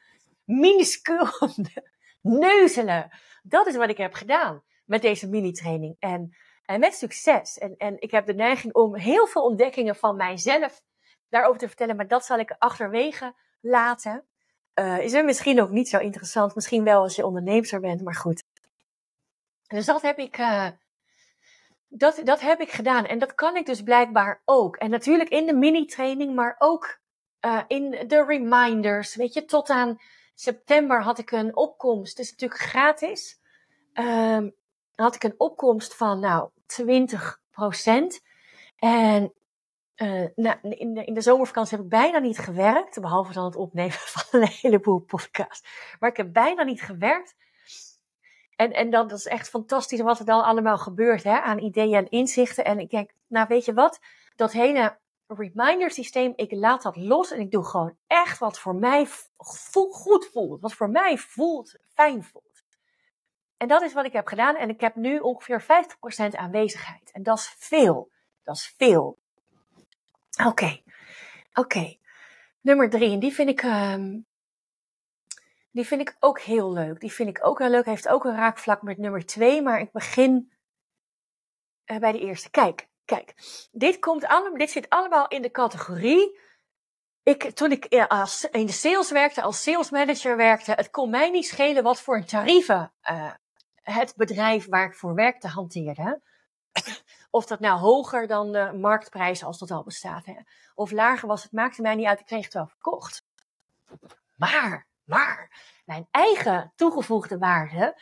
minuscuul 0.46 1.27
neuzelen. 2.22 3.10
Dat 3.43 3.67
is 3.67 3.75
wat 3.75 3.89
ik 3.89 3.98
heb 3.98 4.13
gedaan 4.13 4.63
met 4.86 5.01
deze 5.01 5.29
mini-training. 5.29 5.96
En, 6.00 6.36
en 6.65 6.79
met 6.79 6.93
succes. 6.93 7.58
En, 7.58 7.77
en 7.77 8.01
ik 8.01 8.12
heb 8.12 8.25
de 8.25 8.34
neiging 8.34 8.74
om 8.74 8.96
heel 8.96 9.27
veel 9.27 9.43
ontdekkingen 9.43 9.96
van 9.96 10.15
mijzelf 10.15 10.81
daarover 11.29 11.60
te 11.60 11.67
vertellen. 11.67 11.96
Maar 11.96 12.08
dat 12.08 12.25
zal 12.25 12.39
ik 12.39 12.55
achterwege 12.58 13.36
laten. 13.60 14.25
Uh, 14.81 15.00
is 15.00 15.13
er 15.13 15.25
misschien 15.25 15.61
ook 15.61 15.69
niet 15.69 15.89
zo 15.89 15.97
interessant. 15.97 16.55
Misschien 16.55 16.83
wel 16.83 17.01
als 17.01 17.15
je 17.15 17.25
ondernemer 17.25 17.79
bent, 17.79 18.01
maar 18.01 18.15
goed. 18.15 18.43
Dus 19.67 19.85
dat 19.85 20.01
heb 20.01 20.17
ik, 20.17 20.38
uh, 20.38 20.67
dat, 21.88 22.21
dat 22.23 22.41
heb 22.41 22.59
ik 22.59 22.71
gedaan. 22.71 23.05
En 23.05 23.19
dat 23.19 23.35
kan 23.35 23.55
ik 23.55 23.65
dus 23.65 23.81
blijkbaar 23.81 24.41
ook. 24.45 24.75
En 24.75 24.89
natuurlijk 24.89 25.29
in 25.29 25.45
de 25.45 25.53
mini-training, 25.53 26.35
maar 26.35 26.55
ook 26.57 27.00
uh, 27.45 27.61
in 27.67 27.91
de 28.07 28.25
reminders. 28.25 29.15
Weet 29.15 29.33
je, 29.33 29.45
tot 29.45 29.69
aan 29.69 29.97
september 30.35 31.03
had 31.03 31.17
ik 31.17 31.31
een 31.31 31.55
opkomst. 31.55 32.17
Het 32.17 32.25
is 32.25 32.31
natuurlijk 32.31 32.61
gratis. 32.61 33.39
Um, 33.93 34.55
had 34.95 35.15
ik 35.15 35.23
een 35.23 35.39
opkomst 35.39 35.95
van, 35.95 36.19
nou, 36.19 36.50
20% 36.83 36.89
En 38.75 39.33
uh, 40.01 40.27
nou, 40.36 40.58
in, 40.62 40.93
de, 40.93 41.03
in 41.03 41.13
de 41.13 41.22
zomervakantie 41.22 41.77
heb 41.77 41.86
ik 41.86 41.91
bijna 41.91 42.20
niet 42.20 42.38
gewerkt, 42.38 43.01
behalve 43.01 43.34
dan 43.34 43.46
het 43.46 43.55
opnemen 43.55 43.91
van 44.15 44.41
een 44.41 44.48
heleboel 44.48 45.00
podcasts. 45.00 45.96
Maar 46.00 46.10
ik 46.10 46.17
heb 46.17 46.34
bijna 46.34 46.63
niet 46.63 46.81
gewerkt. 46.81 47.36
En, 48.55 48.74
en 48.74 48.89
dan, 48.89 49.08
dat 49.08 49.17
is 49.17 49.25
echt 49.25 49.50
fantastisch 49.50 50.01
wat 50.01 50.20
er 50.20 50.25
dan 50.25 50.43
allemaal 50.43 50.77
gebeurt 50.77 51.24
hè, 51.24 51.41
aan 51.41 51.60
ideeën 51.60 51.96
en 51.96 52.10
inzichten. 52.10 52.65
En 52.65 52.79
ik 52.79 52.89
denk, 52.89 53.12
nou 53.27 53.48
weet 53.48 53.65
je 53.65 53.74
wat, 53.74 54.00
dat 54.36 54.51
hele 54.51 55.00
reminder 55.27 55.91
systeem, 55.91 56.34
ik 56.36 56.51
laat 56.51 56.81
dat 56.81 56.96
los 56.96 57.31
en 57.31 57.39
ik 57.39 57.51
doe 57.51 57.65
gewoon 57.65 57.98
echt 58.08 58.39
wat 58.39 58.60
voor 58.60 58.75
mij 58.75 59.08
goed 59.38 60.29
voelt. 60.31 60.62
Wat 60.62 60.74
voor 60.74 60.89
mij 60.89 61.17
voelt, 61.17 61.75
fijn 61.93 62.24
voelt. 62.24 62.63
En 63.58 63.67
dat 63.67 63.81
is 63.81 63.93
wat 63.93 64.05
ik 64.05 64.13
heb 64.13 64.27
gedaan. 64.27 64.55
En 64.55 64.70
ik 64.70 64.81
heb 64.81 64.96
nu 64.96 65.20
ongeveer 65.20 65.62
50% 65.62 65.65
aanwezigheid. 66.36 67.12
En 67.12 67.24
dat 67.24 67.38
is 67.38 67.55
veel. 67.58 68.12
Dat 68.43 68.55
is 68.55 68.74
veel. 68.77 69.20
Oké. 70.45 70.81
Oké. 71.53 71.98
Nummer 72.62 72.89
drie. 72.89 73.12
En 73.12 73.19
die 73.19 73.33
vind 73.33 73.50
ik, 73.50 73.63
um, 73.63 74.25
die 75.71 75.88
vind 75.88 76.01
ik 76.01 76.15
ook 76.19 76.39
heel 76.39 76.74
leuk. 76.74 77.00
Die 77.00 77.12
vind 77.12 77.29
ik 77.29 77.45
ook 77.45 77.60
heel 77.60 77.69
leuk. 77.69 77.86
Heeft 77.86 78.07
ook 78.07 78.25
een 78.25 78.36
raakvlak 78.36 78.81
met 78.81 78.98
nummer 78.98 79.25
twee. 79.25 79.62
Maar 79.62 79.79
ik 79.79 79.91
begin 79.91 80.51
uh, 81.86 81.98
bij 81.98 82.12
de 82.12 82.19
eerste. 82.19 82.50
Kijk. 82.50 82.89
Kijk. 83.05 83.33
Dit, 83.71 84.00
komt 84.00 84.25
allemaal, 84.25 84.57
dit 84.57 84.69
zit 84.69 84.89
allemaal 84.89 85.27
in 85.27 85.41
de 85.41 85.51
categorie 85.51 86.39
ik, 87.24 87.51
toen 87.51 87.71
ik 87.71 88.05
als, 88.07 88.45
in 88.45 88.65
de 88.65 88.71
sales 88.71 89.12
werkte, 89.12 89.41
als 89.41 89.63
sales 89.63 89.89
manager 89.89 90.38
werkte, 90.38 90.71
het 90.71 90.89
kon 90.89 91.10
mij 91.10 91.29
niet 91.29 91.48
schelen 91.48 91.83
wat 91.83 92.01
voor 92.01 92.24
tarieven 92.24 92.93
uh, 93.12 93.31
het 93.75 94.13
bedrijf 94.15 94.67
waar 94.67 94.86
ik 94.86 94.95
voor 94.95 95.13
werkte 95.13 95.48
hanteerde. 95.48 96.21
Of 97.31 97.45
dat 97.45 97.59
nou 97.59 97.79
hoger 97.79 98.27
dan 98.27 98.51
de 98.51 98.71
marktprijs 98.73 99.43
als 99.43 99.59
dat 99.59 99.71
al 99.71 99.83
bestaat. 99.83 100.25
Hè. 100.25 100.35
Of 100.75 100.91
lager 100.91 101.27
was, 101.27 101.43
het 101.43 101.51
maakte 101.51 101.81
mij 101.81 101.95
niet 101.95 102.05
uit, 102.05 102.19
ik 102.19 102.25
kreeg 102.25 102.43
het 102.43 102.53
wel 102.53 102.67
verkocht. 102.67 103.25
Maar, 104.35 104.88
maar, 105.03 105.51
mijn 105.85 106.07
eigen 106.11 106.73
toegevoegde 106.75 107.38
waarde, 107.38 107.97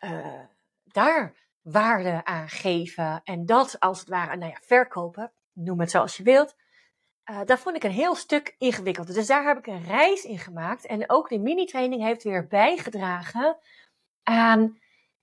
uh, 0.00 0.40
daar 0.84 1.34
waarde 1.62 2.24
aan 2.24 2.48
geven 2.48 3.20
en 3.24 3.46
dat 3.46 3.80
als 3.80 4.00
het 4.00 4.08
ware, 4.08 4.36
nou 4.36 4.50
ja, 4.52 4.58
verkopen, 4.62 5.32
noem 5.52 5.80
het 5.80 5.90
zoals 5.90 6.16
je 6.16 6.22
wilt 6.22 6.56
uh, 7.30 7.40
dat 7.44 7.58
vond 7.58 7.76
ik 7.76 7.84
een 7.84 7.90
heel 7.90 8.14
stuk 8.14 8.54
ingewikkeld. 8.58 9.14
Dus 9.14 9.26
daar 9.26 9.46
heb 9.46 9.58
ik 9.58 9.66
een 9.66 9.84
reis 9.84 10.24
in 10.24 10.38
gemaakt. 10.38 10.86
En 10.86 11.10
ook 11.10 11.28
de 11.28 11.38
mini-training 11.38 12.02
heeft 12.02 12.22
weer 12.22 12.46
bijgedragen 12.46 13.56
aan 14.22 14.78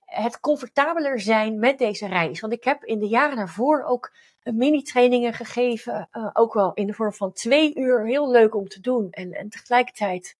het 0.06 0.40
comfortabeler 0.40 1.20
zijn 1.20 1.58
met 1.58 1.78
deze 1.78 2.06
reis. 2.06 2.40
Want 2.40 2.52
ik 2.52 2.64
heb 2.64 2.84
in 2.84 2.98
de 2.98 3.08
jaren 3.08 3.36
daarvoor 3.36 3.82
ook 3.82 4.12
mini-trainingen 4.42 5.32
gegeven. 5.32 6.08
Uh, 6.12 6.30
ook 6.32 6.54
wel 6.54 6.74
in 6.74 6.86
de 6.86 6.92
vorm 6.92 7.12
van 7.12 7.32
twee 7.32 7.74
uur. 7.74 8.06
Heel 8.06 8.30
leuk 8.30 8.54
om 8.54 8.68
te 8.68 8.80
doen. 8.80 9.10
En, 9.10 9.32
en 9.32 9.48
tegelijkertijd 9.48 10.36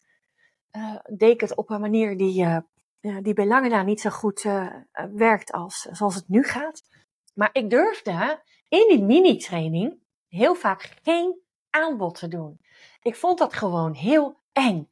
uh, 0.73 0.96
deed 1.11 1.32
ik 1.32 1.40
het 1.40 1.54
op 1.54 1.70
een 1.70 1.80
manier 1.80 2.16
die, 2.16 2.46
die 3.23 3.35
bij 3.35 3.46
lange 3.46 3.68
na 3.68 3.82
niet 3.82 4.00
zo 4.00 4.11
goed 4.11 4.44
werkt 5.12 5.52
als 5.52 5.80
zoals 5.80 6.14
het 6.14 6.28
nu 6.28 6.42
gaat. 6.42 6.82
Maar 7.35 7.50
ik 7.52 7.70
durfde 7.70 8.42
in 8.68 8.87
die 8.88 9.02
mini-training 9.02 9.99
heel 10.28 10.54
vaak 10.54 10.96
geen 11.02 11.40
aanbod 11.70 12.18
te 12.18 12.28
doen. 12.28 12.61
Ik 13.02 13.16
vond 13.16 13.38
dat 13.38 13.52
gewoon 13.54 13.94
heel 13.94 14.37
eng. 14.52 14.90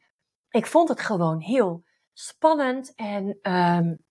Ik 0.51 0.67
vond 0.67 0.89
het 0.89 1.01
gewoon 1.01 1.41
heel 1.41 1.85
spannend 2.13 2.95
en 2.95 3.39
um, 3.53 4.05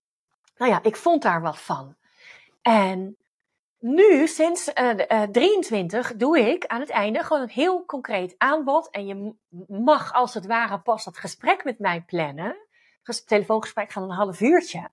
nou 0.56 0.70
ja, 0.70 0.82
ik 0.82 0.96
vond 0.96 1.22
daar 1.22 1.40
wat 1.40 1.58
van. 1.58 1.96
En 2.62 3.16
nu, 3.78 4.26
sinds 4.26 4.70
uh, 4.74 4.90
uh, 5.08 5.22
23, 5.22 6.16
doe 6.16 6.38
ik 6.38 6.66
aan 6.66 6.80
het 6.80 6.90
einde 6.90 7.22
gewoon 7.22 7.42
een 7.42 7.48
heel 7.48 7.84
concreet 7.84 8.34
aanbod. 8.38 8.90
En 8.90 9.06
je 9.06 9.34
mag 9.68 10.12
als 10.12 10.34
het 10.34 10.46
ware 10.46 10.78
pas 10.78 11.04
dat 11.04 11.18
gesprek 11.18 11.64
met 11.64 11.78
mij 11.78 12.02
plannen. 12.02 12.56
Een 13.02 13.24
telefoongesprek 13.26 13.92
van 13.92 14.02
een 14.02 14.10
half 14.10 14.40
uurtje. 14.40 14.90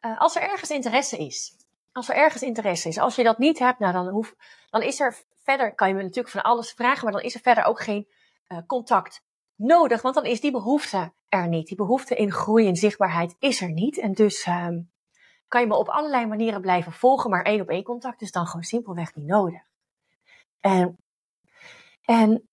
Uh, 0.00 0.20
als 0.20 0.36
er 0.36 0.42
ergens 0.42 0.70
interesse 0.70 1.16
is. 1.16 1.56
Als 1.92 2.08
er 2.08 2.14
ergens 2.14 2.42
interesse 2.42 2.88
is. 2.88 2.98
Als 2.98 3.16
je 3.16 3.22
dat 3.22 3.38
niet 3.38 3.58
hebt, 3.58 3.78
nou 3.78 3.92
dan, 3.92 4.08
hoef, 4.08 4.34
dan 4.70 4.82
is 4.82 5.00
er 5.00 5.16
verder 5.34 5.74
kan 5.74 5.88
je 5.88 5.94
me 5.94 6.02
natuurlijk 6.02 6.28
van 6.28 6.42
alles 6.42 6.72
vragen, 6.72 7.04
maar 7.04 7.12
dan 7.12 7.22
is 7.22 7.34
er 7.34 7.40
verder 7.40 7.64
ook 7.64 7.80
geen 7.80 8.08
contact 8.66 9.22
nodig, 9.60 10.02
want 10.02 10.14
dan 10.14 10.24
is 10.24 10.40
die 10.40 10.50
behoefte 10.50 11.12
er 11.28 11.48
niet. 11.48 11.66
Die 11.66 11.76
behoefte 11.76 12.16
in 12.16 12.32
groei 12.32 12.66
en 12.66 12.76
zichtbaarheid 12.76 13.36
is 13.38 13.60
er 13.60 13.72
niet. 13.72 13.98
En 13.98 14.12
dus 14.12 14.46
um, 14.46 14.90
kan 15.48 15.60
je 15.60 15.66
me 15.66 15.76
op 15.76 15.88
allerlei 15.88 16.26
manieren 16.26 16.60
blijven 16.60 16.92
volgen, 16.92 17.30
maar 17.30 17.42
één 17.42 17.60
op 17.60 17.68
één 17.68 17.82
contact 17.82 18.22
is 18.22 18.32
dan 18.32 18.46
gewoon 18.46 18.62
simpelweg 18.62 19.14
niet 19.14 19.26
nodig. 19.26 19.60
En, 20.60 20.98
en 22.04 22.48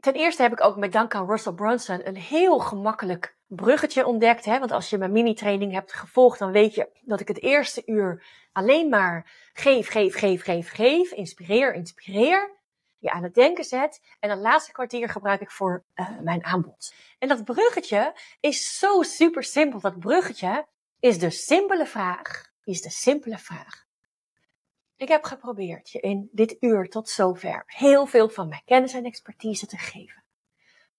ten 0.00 0.14
eerste 0.14 0.42
heb 0.42 0.52
ik 0.52 0.64
ook 0.64 0.76
met 0.76 0.92
dank 0.92 1.14
aan 1.14 1.26
Russell 1.26 1.52
Brunson 1.52 2.06
een 2.08 2.16
heel 2.16 2.58
gemakkelijk 2.58 3.36
bruggetje 3.46 4.06
ontdekt. 4.06 4.44
Hè? 4.44 4.58
Want 4.58 4.72
als 4.72 4.90
je 4.90 4.98
mijn 4.98 5.12
mini-training 5.12 5.72
hebt 5.72 5.92
gevolgd, 5.92 6.38
dan 6.38 6.52
weet 6.52 6.74
je 6.74 6.88
dat 7.00 7.20
ik 7.20 7.28
het 7.28 7.42
eerste 7.42 7.82
uur 7.86 8.24
alleen 8.52 8.88
maar 8.88 9.30
geef, 9.52 9.88
geef, 9.88 10.14
geef, 10.14 10.42
geef, 10.42 10.70
geef, 10.70 11.12
inspireer, 11.12 11.74
inspireer. 11.74 12.50
Je 13.02 13.10
aan 13.10 13.22
het 13.22 13.34
denken 13.34 13.64
zet. 13.64 14.00
En 14.20 14.28
dat 14.28 14.38
laatste 14.38 14.72
kwartier 14.72 15.08
gebruik 15.08 15.40
ik 15.40 15.50
voor 15.50 15.84
uh, 15.94 16.18
mijn 16.20 16.44
aanbod. 16.44 16.94
En 17.18 17.28
dat 17.28 17.44
bruggetje 17.44 18.14
is 18.40 18.78
zo 18.78 19.02
super 19.02 19.44
simpel. 19.44 19.80
Dat 19.80 19.98
bruggetje 19.98 20.66
is 21.00 21.18
de 21.18 21.30
simpele 21.30 21.86
vraag. 21.86 22.50
Is 22.64 22.82
de 22.82 22.90
simpele 22.90 23.38
vraag. 23.38 23.84
Ik 24.96 25.08
heb 25.08 25.24
geprobeerd 25.24 25.90
je 25.90 26.00
in 26.00 26.28
dit 26.32 26.56
uur 26.60 26.88
tot 26.88 27.08
zover 27.08 27.62
heel 27.66 28.06
veel 28.06 28.28
van 28.28 28.48
mijn 28.48 28.62
kennis 28.64 28.94
en 28.94 29.04
expertise 29.04 29.66
te 29.66 29.78
geven. 29.78 30.24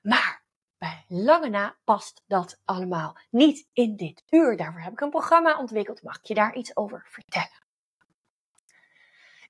Maar 0.02 0.44
bij 0.78 1.06
lange 1.08 1.50
na 1.50 1.76
past 1.84 2.24
dat 2.28 2.60
allemaal 2.66 3.18
niet 3.30 3.68
in 3.74 3.96
dit 3.96 4.24
uur. 4.30 4.58
Daarvoor 4.58 4.82
heb 4.82 4.92
ik 4.92 5.02
een 5.02 5.10
programma 5.10 5.60
ontwikkeld. 5.60 6.04
Mag 6.04 6.18
ik 6.18 6.26
je 6.26 6.34
daar 6.34 6.56
iets 6.56 6.76
over 6.78 7.06
vertellen? 7.10 7.62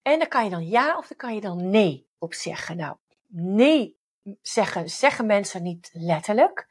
En 0.01 0.19
dan 0.19 0.27
kan 0.27 0.43
je 0.43 0.49
dan 0.49 0.67
ja 0.67 0.97
of 0.97 1.07
dan 1.07 1.17
kan 1.17 1.35
je 1.35 1.41
dan 1.41 1.69
nee 1.69 2.07
op 2.23 2.33
zeggen. 2.33 2.77
Nou, 2.77 2.95
nee 3.27 3.97
zeggen, 4.41 4.89
zeggen 4.89 5.25
mensen 5.25 5.63
niet 5.63 5.89
letterlijk. 5.93 6.67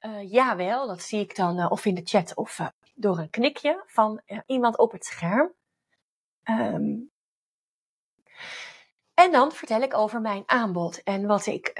Uh, 0.00 0.30
jawel, 0.30 0.86
dat 0.86 1.02
zie 1.02 1.20
ik 1.20 1.36
dan 1.36 1.58
uh, 1.58 1.70
of 1.70 1.84
in 1.84 1.94
de 1.94 2.04
chat 2.04 2.34
of 2.34 2.58
uh, 2.58 2.66
door 2.94 3.18
een 3.18 3.30
knikje 3.30 3.82
van 3.86 4.20
iemand 4.46 4.78
op 4.78 4.92
het 4.92 5.04
scherm. 5.04 5.52
Um, 6.44 7.10
en 9.14 9.32
dan 9.32 9.52
vertel 9.52 9.80
ik 9.80 9.96
over 9.96 10.20
mijn 10.20 10.42
aanbod 10.46 11.02
en 11.02 11.26
wat 11.26 11.46
ik 11.46 11.72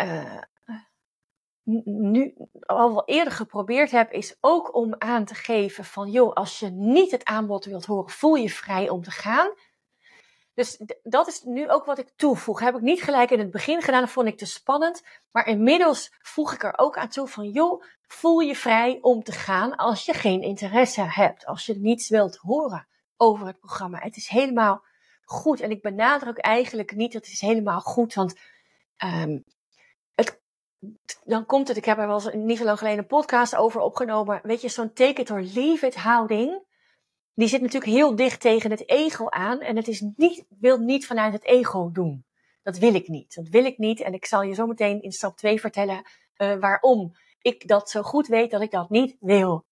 nu 1.85 2.35
al 2.67 2.89
wel 2.89 3.05
eerder 3.05 3.33
geprobeerd 3.33 3.91
heb, 3.91 4.13
is 4.13 4.37
ook 4.41 4.75
om 4.75 4.95
aan 4.99 5.25
te 5.25 5.35
geven 5.35 5.85
van, 5.85 6.11
joh, 6.11 6.33
als 6.33 6.59
je 6.59 6.71
niet 6.71 7.11
het 7.11 7.25
aanbod 7.25 7.65
wilt 7.65 7.87
horen, 7.87 8.11
voel 8.11 8.35
je 8.35 8.51
vrij 8.51 8.89
om 8.89 9.03
te 9.03 9.11
gaan. 9.11 9.51
Dus 10.59 10.81
dat 11.03 11.29
is 11.29 11.43
nu 11.43 11.71
ook 11.71 11.85
wat 11.85 11.99
ik 11.99 12.13
toevoeg. 12.17 12.61
Heb 12.61 12.75
ik 12.75 12.81
niet 12.81 13.03
gelijk 13.03 13.31
in 13.31 13.39
het 13.39 13.51
begin 13.51 13.83
gedaan, 13.83 14.01
dat 14.01 14.11
vond 14.11 14.29
ik 14.29 14.39
te 14.39 14.47
spannend. 14.47 15.03
Maar 15.31 15.47
inmiddels 15.47 16.13
voeg 16.21 16.53
ik 16.53 16.63
er 16.63 16.79
ook 16.79 16.97
aan 16.97 17.09
toe 17.09 17.29
van, 17.29 17.51
joh, 17.51 17.83
voel 18.07 18.41
je 18.41 18.57
vrij 18.57 18.99
om 19.01 19.23
te 19.23 19.33
gaan 19.33 19.77
als 19.77 20.05
je 20.05 20.13
geen 20.13 20.43
interesse 20.43 21.03
hebt. 21.03 21.47
Als 21.47 21.67
je 21.67 21.75
niets 21.75 22.09
wilt 22.09 22.37
horen 22.37 22.89
over 23.17 23.47
het 23.47 23.59
programma. 23.59 23.99
Het 23.99 24.17
is 24.17 24.29
helemaal 24.29 24.85
goed. 25.25 25.61
En 25.61 25.71
ik 25.71 25.83
benadruk 25.83 26.39
eigenlijk 26.39 26.95
niet, 26.95 27.13
dat 27.13 27.25
het 27.25 27.33
is 27.33 27.41
helemaal 27.41 27.81
goed, 27.81 28.15
want 28.15 28.35
um, 29.05 29.45
het 30.15 30.41
dan 31.25 31.47
komt 31.47 31.69
het, 31.69 31.77
ik 31.77 31.85
heb 31.85 31.99
er 31.99 32.07
wel 32.07 32.15
eens 32.15 32.35
niet 32.35 32.59
zo 32.59 32.65
lang 32.65 32.79
geleden 32.79 32.99
een 32.99 33.07
podcast 33.07 33.57
over 33.57 33.81
opgenomen. 33.81 34.41
Weet 34.43 34.61
je, 34.61 34.69
zo'n 34.69 34.93
take 34.93 35.21
it 35.21 35.31
or 35.31 35.41
leave 35.41 35.87
it 35.87 35.97
houding, 35.97 36.63
die 37.39 37.49
zit 37.49 37.61
natuurlijk 37.61 37.93
heel 37.93 38.17
dicht 38.17 38.41
tegen 38.41 38.71
het 38.71 38.89
ego 38.89 39.29
aan. 39.29 39.61
En 39.61 39.77
het 39.77 39.89
is 39.89 40.01
niet, 40.17 40.45
wil 40.49 40.79
niet 40.79 41.07
vanuit 41.07 41.33
het 41.33 41.45
ego 41.45 41.91
doen. 41.93 42.25
Dat 42.63 42.79
wil 42.79 42.95
ik 42.95 43.09
niet. 43.09 43.35
Dat 43.35 43.49
wil 43.49 43.65
ik 43.65 43.79
niet. 43.79 44.01
En 44.01 44.15
ik 44.15 44.27
zal 44.27 44.43
je 44.43 44.55
zo 44.55 44.67
meteen 44.67 45.03
in 45.03 45.13
stap 45.13 45.37
2 45.37 45.61
vertellen 45.61 46.03
uh, 46.37 46.57
waarom 46.61 47.13
ik 47.41 47.69
dat 47.69 47.91
zo 47.91 48.03
goed 48.03 48.27
weet 48.27 48.51
dat 48.51 48.61
ik 48.61 48.71
dat 48.71 48.91
niet 48.91 49.17
wil. 49.21 49.65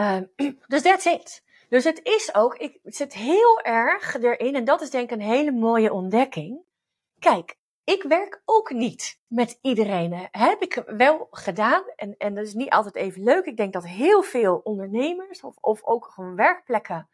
Uh, 0.00 0.20
dus 0.66 0.82
that's 0.82 1.04
it. 1.04 1.42
Dus 1.68 1.84
het 1.84 2.00
is 2.02 2.34
ook, 2.34 2.56
ik 2.56 2.78
zit 2.82 3.14
heel 3.14 3.60
erg 3.60 4.14
erin, 4.14 4.54
en 4.54 4.64
dat 4.64 4.80
is 4.80 4.90
denk 4.90 5.10
ik 5.10 5.16
een 5.16 5.26
hele 5.26 5.52
mooie 5.52 5.92
ontdekking. 5.92 6.60
Kijk, 7.18 7.56
ik 7.84 8.02
werk 8.02 8.42
ook 8.44 8.70
niet 8.70 9.20
met 9.26 9.58
iedereen. 9.62 10.28
Heb 10.30 10.62
ik 10.62 10.82
wel 10.86 11.28
gedaan. 11.30 11.84
En, 11.96 12.14
en 12.18 12.34
dat 12.34 12.46
is 12.46 12.54
niet 12.54 12.70
altijd 12.70 12.94
even 12.94 13.22
leuk. 13.22 13.44
Ik 13.44 13.56
denk 13.56 13.72
dat 13.72 13.86
heel 13.86 14.22
veel 14.22 14.60
ondernemers 14.64 15.40
of, 15.40 15.56
of 15.60 15.84
ook 15.84 16.06
gewoon 16.06 16.36
werkplekken. 16.36 17.08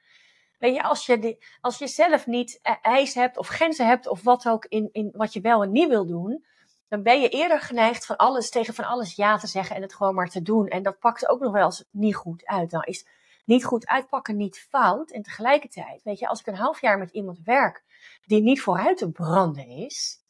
Weet 0.59 0.75
je, 0.75 0.83
als 0.83 1.07
je, 1.07 1.37
als 1.61 1.79
je 1.79 1.87
zelf 1.87 2.27
niet 2.27 2.59
e-, 2.63 2.75
eisen 2.83 3.23
hebt 3.23 3.37
of 3.37 3.49
grenzen 3.49 3.87
hebt 3.87 4.07
of 4.07 4.23
wat 4.23 4.49
ook 4.49 4.65
in, 4.65 4.89
in 4.93 5.11
wat 5.13 5.33
je 5.33 5.41
wel 5.41 5.63
en 5.63 5.73
niet 5.73 5.89
wil 5.89 6.07
doen. 6.07 6.45
Dan 6.89 7.03
ben 7.03 7.21
je 7.21 7.29
eerder 7.29 7.61
geneigd 7.61 8.07
van 8.07 8.17
alles 8.17 8.51
tegen 8.51 8.75
van 8.75 8.85
alles 8.85 9.15
ja 9.15 9.37
te 9.37 9.47
zeggen 9.47 9.77
en 9.77 9.83
het 9.83 9.95
gewoon 9.95 10.15
maar 10.15 10.29
te 10.29 10.43
doen. 10.43 10.69
En 10.69 10.83
dat 10.83 10.99
pakt 10.99 11.29
ook 11.29 11.41
nog 11.41 11.53
wel 11.53 11.65
eens 11.65 11.85
niet 11.91 12.15
goed 12.15 12.47
uit. 12.47 12.71
Nou 12.71 12.85
is 12.85 13.07
niet 13.45 13.65
goed 13.65 13.87
uitpakken 13.87 14.37
niet 14.37 14.67
fout. 14.71 15.11
En 15.11 15.23
tegelijkertijd, 15.23 16.03
weet 16.03 16.19
je, 16.19 16.29
als 16.29 16.41
ik 16.41 16.47
een 16.47 16.55
half 16.55 16.81
jaar 16.81 16.99
met 16.99 17.11
iemand 17.11 17.39
werk 17.45 17.85
die 18.27 18.43
niet 18.43 18.61
vooruit 18.61 18.99
te 18.99 19.11
branden 19.11 19.67
is 19.69 20.21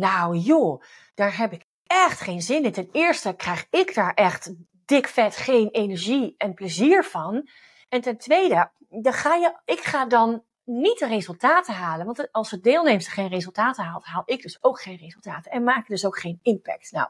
nou 0.00 0.36
joh, 0.36 0.82
daar 1.14 1.36
heb 1.36 1.52
ik 1.52 1.66
echt 1.86 2.20
geen 2.20 2.42
zin 2.42 2.64
in. 2.64 2.72
Ten 2.72 2.88
eerste 2.92 3.34
krijg 3.36 3.66
ik 3.70 3.94
daar 3.94 4.14
echt 4.14 4.52
dik 4.84 5.08
vet 5.08 5.36
geen 5.36 5.68
energie 5.70 6.34
en 6.38 6.54
plezier 6.54 7.04
van. 7.04 7.48
En 7.88 8.00
ten 8.00 8.18
tweede, 8.18 8.70
dan 8.88 9.12
ga 9.12 9.34
je, 9.34 9.60
ik 9.64 9.80
ga 9.80 10.06
dan 10.06 10.44
niet 10.64 10.98
de 10.98 11.06
resultaten 11.06 11.74
halen. 11.74 12.06
Want 12.06 12.32
als 12.32 12.50
de 12.50 12.60
deelnemster 12.60 13.12
geen 13.12 13.28
resultaten 13.28 13.84
haalt, 13.84 14.04
haal 14.04 14.22
ik 14.26 14.42
dus 14.42 14.62
ook 14.62 14.80
geen 14.80 14.96
resultaten. 14.96 15.50
En 15.50 15.64
maak 15.64 15.86
dus 15.86 16.06
ook 16.06 16.18
geen 16.18 16.38
impact. 16.42 16.92
Nou, 16.92 17.08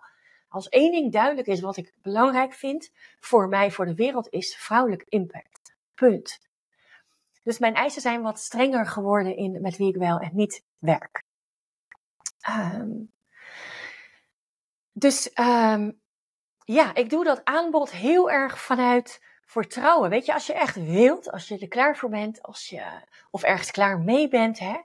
Als 0.48 0.68
één 0.68 0.92
ding 0.92 1.12
duidelijk 1.12 1.46
is 1.46 1.60
wat 1.60 1.76
ik 1.76 1.92
belangrijk 2.02 2.52
vind 2.52 2.92
voor 3.20 3.48
mij, 3.48 3.70
voor 3.70 3.86
de 3.86 3.94
wereld, 3.94 4.28
is 4.28 4.56
vrouwelijk 4.56 5.04
impact. 5.08 5.76
Punt. 5.94 6.40
Dus 7.42 7.58
mijn 7.58 7.74
eisen 7.74 8.02
zijn 8.02 8.22
wat 8.22 8.38
strenger 8.38 8.86
geworden 8.86 9.36
in 9.36 9.60
met 9.60 9.76
wie 9.76 9.88
ik 9.88 9.96
wel 9.96 10.18
en 10.18 10.30
niet 10.32 10.64
werk. 10.78 11.22
Um, 12.48 13.12
dus 14.92 15.30
um, 15.34 16.00
ja, 16.64 16.94
ik 16.94 17.10
doe 17.10 17.24
dat 17.24 17.44
aanbod 17.44 17.90
heel 17.90 18.30
erg 18.30 18.60
vanuit 18.60 19.22
vertrouwen. 19.44 20.10
Weet 20.10 20.26
je, 20.26 20.34
als 20.34 20.46
je 20.46 20.52
echt 20.52 20.84
wilt, 20.84 21.30
als 21.30 21.48
je 21.48 21.58
er 21.58 21.68
klaar 21.68 21.96
voor 21.96 22.10
bent, 22.10 22.42
als 22.42 22.68
je, 22.68 22.84
of 23.30 23.42
ergens 23.42 23.70
klaar 23.70 23.98
mee 23.98 24.28
bent, 24.28 24.58
hè, 24.58 24.76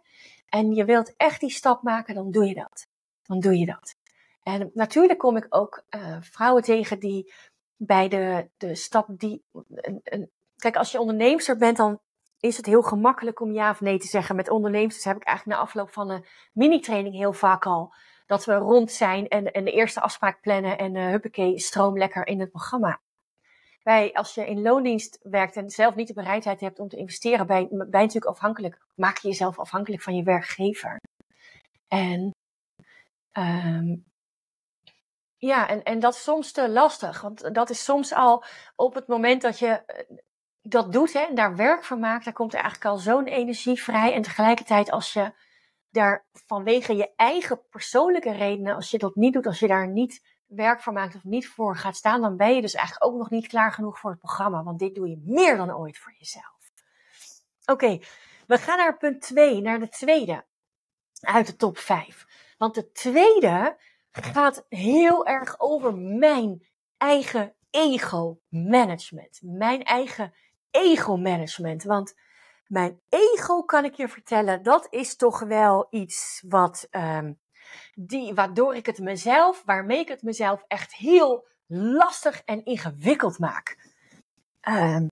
en 0.49 0.73
je 0.73 0.85
wilt 0.85 1.15
echt 1.17 1.39
die 1.39 1.49
stap 1.49 1.83
maken, 1.83 2.15
dan 2.15 2.31
doe 2.31 2.45
je 2.45 2.53
dat. 2.53 2.87
Dan 3.23 3.39
doe 3.39 3.57
je 3.57 3.65
dat. 3.65 3.95
En 4.43 4.71
natuurlijk 4.73 5.19
kom 5.19 5.37
ik 5.37 5.45
ook 5.49 5.83
uh, 5.89 6.17
vrouwen 6.21 6.63
tegen 6.63 6.99
die 6.99 7.33
bij 7.75 8.07
de, 8.07 8.49
de 8.57 8.75
stap 8.75 9.07
die. 9.09 9.43
Een, 9.71 9.99
een, 10.03 10.31
kijk, 10.57 10.75
als 10.75 10.91
je 10.91 10.99
onderneemster 10.99 11.57
bent, 11.57 11.77
dan 11.77 11.99
is 12.45 12.57
het 12.57 12.65
heel 12.65 12.81
gemakkelijk 12.81 13.39
om 13.39 13.51
ja 13.51 13.69
of 13.69 13.81
nee 13.81 13.99
te 13.99 14.07
zeggen. 14.07 14.35
Met 14.35 14.49
ondernemers 14.49 15.03
heb 15.03 15.15
ik 15.15 15.23
eigenlijk 15.23 15.57
na 15.57 15.63
afloop 15.63 15.89
van 15.89 16.09
een 16.09 16.25
mini-training 16.53 17.15
heel 17.15 17.33
vaak 17.33 17.65
al 17.65 17.93
dat 18.25 18.45
we 18.45 18.53
rond 18.53 18.91
zijn 18.91 19.27
en, 19.27 19.43
de 19.43 19.71
eerste 19.71 20.01
afspraak 20.01 20.41
plannen 20.41 20.77
en 20.77 20.95
uh, 20.95 21.05
huppakee, 21.05 21.59
stroom 21.59 21.97
lekker 21.97 22.27
in 22.27 22.39
het 22.39 22.51
programma. 22.51 22.99
Wij, 23.83 24.13
als 24.13 24.33
je 24.33 24.45
in 24.45 24.61
loondienst 24.61 25.19
werkt 25.21 25.55
en 25.55 25.69
zelf 25.69 25.95
niet 25.95 26.07
de 26.07 26.13
bereidheid 26.13 26.59
hebt 26.59 26.79
om 26.79 26.87
te 26.87 26.97
investeren, 26.97 27.47
ben 27.47 27.59
je, 27.59 27.87
natuurlijk 27.89 28.25
afhankelijk, 28.25 28.85
maak 28.95 29.17
je 29.17 29.27
jezelf 29.27 29.59
afhankelijk 29.59 30.01
van 30.01 30.15
je 30.15 30.23
werkgever. 30.23 30.99
En 31.87 32.31
um, 33.37 34.05
ja, 35.37 35.67
en, 35.67 35.83
en 35.83 35.99
dat 35.99 36.13
is 36.13 36.23
soms 36.23 36.51
te 36.51 36.69
lastig, 36.69 37.21
want 37.21 37.53
dat 37.55 37.69
is 37.69 37.83
soms 37.83 38.13
al 38.13 38.43
op 38.75 38.93
het 38.93 39.07
moment 39.07 39.41
dat 39.41 39.59
je 39.59 39.67
eh, 39.67 40.17
dat 40.67 40.91
doet 40.91 41.13
hè, 41.13 41.19
en 41.19 41.35
daar 41.35 41.55
werk 41.55 41.83
van 41.83 41.99
maakt, 41.99 42.25
daar 42.25 42.33
komt 42.33 42.53
er 42.53 42.59
eigenlijk 42.59 42.91
al 42.91 42.97
zo'n 42.97 43.25
energie 43.25 43.81
vrij. 43.81 44.13
En 44.13 44.21
tegelijkertijd 44.21 44.91
als 44.91 45.13
je 45.13 45.33
daar 45.89 46.25
vanwege 46.31 46.95
je 46.95 47.13
eigen 47.15 47.67
persoonlijke 47.69 48.31
redenen, 48.31 48.75
als 48.75 48.91
je 48.91 48.97
dat 48.97 49.15
niet 49.15 49.33
doet, 49.33 49.45
als 49.45 49.59
je 49.59 49.67
daar 49.67 49.87
niet 49.87 50.35
werk 50.45 50.81
van 50.81 50.93
maakt 50.93 51.15
of 51.15 51.23
niet 51.23 51.47
voor 51.47 51.77
gaat 51.77 51.95
staan, 51.95 52.21
dan 52.21 52.37
ben 52.37 52.55
je 52.55 52.61
dus 52.61 52.73
eigenlijk 52.73 53.05
ook 53.11 53.17
nog 53.17 53.29
niet 53.29 53.47
klaar 53.47 53.71
genoeg 53.71 53.99
voor 53.99 54.09
het 54.09 54.19
programma. 54.19 54.63
Want 54.63 54.79
dit 54.79 54.95
doe 54.95 55.09
je 55.09 55.21
meer 55.25 55.57
dan 55.57 55.75
ooit 55.75 55.97
voor 55.97 56.13
jezelf. 56.17 56.71
Oké, 57.65 57.99
we 58.47 58.57
gaan 58.57 58.77
naar 58.77 58.97
punt 58.97 59.21
2, 59.21 59.61
naar 59.61 59.79
de 59.79 59.89
tweede 59.89 60.45
uit 61.19 61.47
de 61.47 61.55
top 61.55 61.77
5. 61.77 62.25
Want 62.57 62.75
de 62.75 62.91
tweede 62.91 63.77
gaat 64.11 64.65
heel 64.69 65.25
erg 65.25 65.59
over 65.59 65.95
mijn 65.97 66.67
eigen 66.97 67.55
ego-management. 67.69 69.39
Mijn 69.41 69.83
eigen 69.83 70.33
ego-management. 70.75 71.83
Want 71.83 72.15
mijn 72.67 72.99
ego, 73.09 73.63
kan 73.63 73.85
ik 73.85 73.93
je 73.93 74.07
vertellen, 74.07 74.63
dat 74.63 74.87
is 74.89 75.15
toch 75.15 75.39
wel 75.39 75.87
iets 75.89 76.43
wat, 76.47 76.87
um, 76.91 77.39
die, 77.93 78.33
waardoor 78.33 78.75
ik 78.75 78.85
het 78.85 78.99
mezelf, 78.99 79.63
waarmee 79.65 79.99
ik 79.99 80.07
het 80.07 80.21
mezelf 80.21 80.63
echt 80.67 80.95
heel 80.95 81.47
lastig 81.67 82.41
en 82.45 82.65
ingewikkeld 82.65 83.39
maak. 83.39 83.93
Um, 84.61 85.07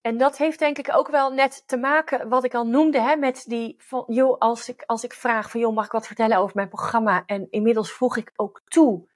en 0.00 0.16
dat 0.16 0.36
heeft 0.36 0.58
denk 0.58 0.78
ik 0.78 0.94
ook 0.96 1.08
wel 1.08 1.30
net 1.30 1.62
te 1.66 1.76
maken, 1.76 2.28
wat 2.28 2.44
ik 2.44 2.54
al 2.54 2.66
noemde, 2.66 3.00
hè, 3.00 3.16
met 3.16 3.44
die 3.46 3.74
van, 3.78 4.04
joh, 4.06 4.38
als 4.38 4.68
ik, 4.68 4.82
als 4.86 5.04
ik 5.04 5.12
vraag 5.12 5.50
van, 5.50 5.60
joh, 5.60 5.74
mag 5.74 5.84
ik 5.84 5.92
wat 5.92 6.06
vertellen 6.06 6.38
over 6.38 6.56
mijn 6.56 6.68
programma? 6.68 7.22
En 7.26 7.46
inmiddels 7.50 7.92
voeg 7.92 8.16
ik 8.16 8.32
ook 8.36 8.62
toe, 8.64 9.08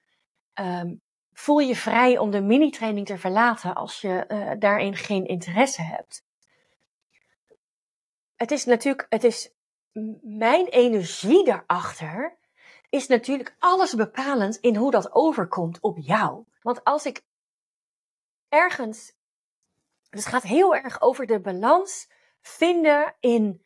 um, 0.53 1.01
voel 1.33 1.59
je 1.59 1.75
vrij 1.75 2.17
om 2.17 2.31
de 2.31 2.41
mini-training 2.41 3.05
te 3.05 3.17
verlaten 3.17 3.75
als 3.75 4.01
je 4.01 4.25
uh, 4.27 4.51
daarin 4.59 4.95
geen 4.95 5.25
interesse 5.25 5.81
hebt 5.81 6.23
het 8.43 8.51
is 8.51 8.65
natuurlijk, 8.65 9.05
het 9.09 9.23
is 9.23 9.53
mijn 10.21 10.67
energie 10.67 11.45
daarachter 11.45 12.37
is 12.89 13.07
natuurlijk 13.07 13.55
alles 13.59 13.93
bepalend 13.93 14.55
in 14.57 14.75
hoe 14.75 14.91
dat 14.91 15.13
overkomt 15.13 15.79
op 15.81 15.97
jou. 15.97 16.45
Want 16.61 16.83
als 16.83 17.05
ik 17.05 17.21
ergens, 18.49 19.13
het 20.09 20.25
gaat 20.25 20.43
heel 20.43 20.75
erg 20.75 21.01
over 21.01 21.25
de 21.25 21.41
balans 21.41 22.09
vinden 22.41 23.15
in 23.19 23.65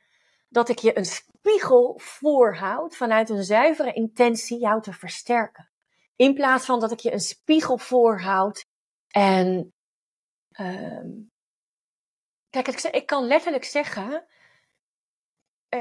dat 0.50 0.70
ik 0.70 0.80
je 0.80 0.98
een 0.98 1.06
spiegel 1.06 2.00
voorhoud 2.04 2.96
vanuit 2.96 3.30
een 3.30 3.44
zuivere 3.44 3.94
intentie 3.94 4.60
jou 4.60 4.82
te 4.82 4.94
versterken. 4.94 5.70
In 6.18 6.34
plaats 6.34 6.66
van 6.66 6.80
dat 6.80 6.92
ik 6.92 7.00
je 7.00 7.12
een 7.12 7.20
spiegel 7.20 7.78
voorhoud 7.78 8.66
en 9.08 9.74
um, 10.60 11.32
kijk, 12.50 12.68
ik, 12.68 12.82
ik 12.82 13.06
kan 13.06 13.28
letterlijk 13.28 13.66
zeggen 13.66 14.28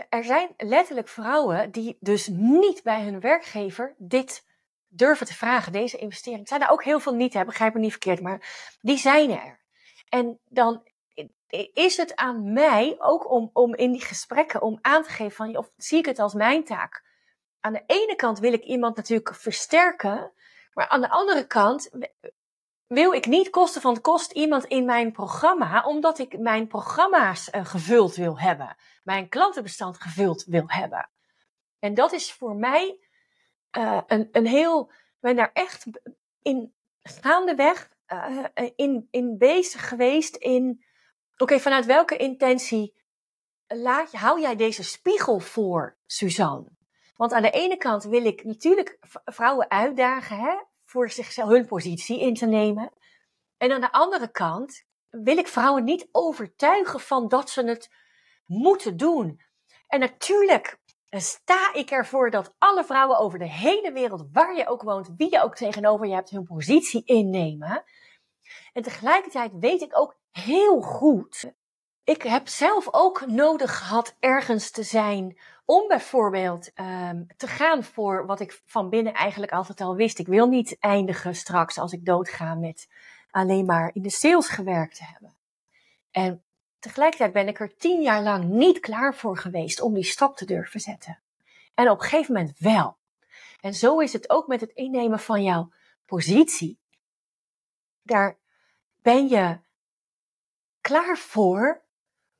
er 0.09 0.25
zijn 0.25 0.55
letterlijk 0.57 1.09
vrouwen 1.09 1.71
die 1.71 1.97
dus 2.01 2.29
niet 2.33 2.83
bij 2.83 3.03
hun 3.03 3.21
werkgever 3.21 3.95
dit 3.99 4.45
durven 4.89 5.27
te 5.27 5.35
vragen, 5.35 5.73
deze 5.73 5.99
investering. 5.99 6.41
Er 6.41 6.49
zijn 6.49 6.63
er 6.63 6.71
ook 6.71 6.85
heel 6.85 7.01
veel 7.01 7.15
niet, 7.15 7.35
hè, 7.35 7.45
begrijp 7.45 7.75
me 7.75 7.81
niet 7.81 7.91
verkeerd, 7.91 8.21
maar 8.21 8.75
die 8.81 8.99
zijn 8.99 9.31
er. 9.31 9.61
En 10.09 10.41
dan 10.45 10.89
is 11.73 11.97
het 11.97 12.17
aan 12.17 12.53
mij 12.53 12.95
ook 12.99 13.31
om, 13.31 13.51
om 13.53 13.75
in 13.75 13.93
die 13.93 14.05
gesprekken 14.05 14.63
om 14.63 14.79
aan 14.81 15.03
te 15.03 15.11
geven 15.11 15.37
van, 15.37 15.57
of 15.57 15.71
zie 15.77 15.99
ik 15.99 16.07
het 16.07 16.19
als 16.19 16.35
mijn 16.35 16.65
taak? 16.65 17.05
Aan 17.67 17.73
de 17.73 17.85
ene 17.87 18.17
kant 18.17 18.39
wil 18.39 18.53
ik 18.53 18.65
iemand 18.65 18.97
natuurlijk 18.97 19.35
versterken, 19.35 20.33
maar 20.73 20.89
aan 20.89 21.01
de 21.01 21.11
andere 21.11 21.47
kant 21.47 21.91
wil 22.87 23.13
ik 23.13 23.27
niet 23.27 23.51
kosten 23.51 23.81
van 23.81 24.01
kost 24.01 24.33
iemand 24.33 24.65
in 24.65 24.85
mijn 24.85 25.13
programma, 25.13 25.85
omdat 25.85 26.19
ik 26.19 26.39
mijn 26.39 26.67
programma's 26.67 27.49
uh, 27.53 27.65
gevuld 27.65 28.15
wil 28.15 28.39
hebben, 28.39 28.77
mijn 29.03 29.29
klantenbestand 29.29 30.01
gevuld 30.01 30.45
wil 30.45 30.65
hebben. 30.67 31.11
En 31.79 31.95
dat 31.95 32.13
is 32.13 32.33
voor 32.33 32.57
mij 32.57 32.99
uh, 33.79 34.01
een, 34.07 34.29
een 34.33 34.47
heel, 34.47 34.91
ik 34.91 35.21
ben 35.21 35.37
daar 35.37 35.51
echt 35.53 35.87
in 36.43 36.75
gaandeweg 37.03 37.91
uh, 38.13 38.45
in, 38.77 39.09
in 39.11 39.39
bezig 39.39 39.89
geweest 39.89 40.37
in, 40.37 40.85
oké, 41.37 41.61
vanuit 41.61 41.87
welke 41.87 42.17
intentie 42.17 42.95
laat 43.67 44.13
hou 44.13 44.41
jij 44.41 44.57
deze 44.57 44.85
spiegel 44.85 45.39
voor, 45.39 45.97
Suzanne? 46.07 46.76
Want 47.17 47.33
aan 47.33 47.43
de 47.43 47.51
ene 47.51 47.77
kant 47.77 48.05
wil 48.05 48.25
ik 48.25 48.45
natuurlijk 48.45 48.99
vrouwen 49.25 49.71
uitdagen, 49.71 50.39
hè, 50.39 50.57
voor 50.85 51.11
zichzelf 51.11 51.49
hun 51.49 51.67
positie 51.67 52.21
in 52.21 52.35
te 52.35 52.47
nemen. 52.47 52.93
En 53.57 53.73
aan 53.73 53.81
de 53.81 53.93
andere 53.93 54.31
kant 54.31 54.85
wil 55.11 55.37
ik 55.37 55.49
vrouwen 55.49 55.85
niet 55.85 56.09
overtuigen 56.13 57.01
van 57.01 57.29
dat 57.29 57.51
ze 57.51 57.65
het 57.65 57.91
moeten 58.47 58.97
doen. 58.97 59.41
En 59.87 60.01
natuurlijk 60.01 60.79
sta 61.11 61.75
ik 61.75 61.91
ervoor 61.91 62.31
dat 62.31 62.55
alle 62.59 62.85
vrouwen 62.85 63.19
over 63.19 63.39
de 63.39 63.49
hele 63.49 63.93
wereld, 63.93 64.29
waar 64.33 64.57
je 64.57 64.67
ook 64.67 64.83
woont, 64.83 65.11
wie 65.17 65.31
je 65.31 65.43
ook 65.43 65.55
tegenover 65.55 66.07
je 66.07 66.15
hebt, 66.15 66.31
hun 66.31 66.45
positie 66.45 67.05
innemen. 67.05 67.85
En 68.73 68.83
tegelijkertijd 68.83 69.53
weet 69.55 69.83
ik 69.83 69.99
ook 69.99 70.19
heel 70.31 70.81
goed, 70.81 71.53
ik 72.07 72.23
heb 72.23 72.49
zelf 72.49 72.89
ook 72.91 73.27
nodig 73.27 73.79
gehad 73.79 74.15
ergens 74.21 74.71
te 74.71 74.83
zijn 74.83 75.39
om 75.65 75.89
bijvoorbeeld 75.89 76.71
um, 76.75 77.27
te 77.37 77.47
gaan 77.47 77.85
voor 77.85 78.27
wat 78.27 78.41
ik 78.41 78.61
van 78.65 78.91
binnen 78.91 79.15
eigenlijk 79.15 79.53
altijd 79.53 79.81
al 79.81 79.95
wist. 79.95 80.19
Ik 80.19 80.27
wil 80.27 80.47
niet 80.49 80.77
eindigen 80.81 81.35
straks 81.35 81.79
als 81.79 81.93
ik 81.93 82.05
doodga 82.05 82.55
met 82.55 82.89
alleen 83.31 83.65
maar 83.65 83.91
in 83.95 84.03
de 84.03 84.11
sales 84.11 84.49
gewerkt 84.49 84.97
te 84.97 85.05
hebben. 85.05 85.37
En 86.11 86.43
tegelijkertijd 86.79 87.33
ben 87.33 87.49
ik 87.49 87.61
er 87.61 87.77
tien 87.77 88.03
jaar 88.03 88.23
lang 88.23 88.45
niet 88.45 88.81
klaar 88.81 89.15
voor 89.15 89.39
geweest 89.39 89.81
om 89.81 89.95
die 89.95 90.05
stap 90.05 90.37
te 90.37 90.45
durven 90.45 90.81
zetten. 90.81 91.19
En 91.75 91.91
op 91.91 91.99
een 91.99 92.05
gegeven 92.09 92.35
moment 92.35 92.59
wel. 92.59 92.97
En 93.61 93.75
zo 93.75 93.99
is 93.99 94.13
het 94.13 94.31
ook 94.31 94.47
met 94.47 94.61
het 94.61 94.71
innemen 94.71 95.19
van 95.19 95.43
jouw 95.43 95.73
positie. 96.05 96.79
Daar 98.03 98.39
ben 99.03 99.29
je 99.29 99.59
klaar 100.81 101.17
voor 101.17 101.85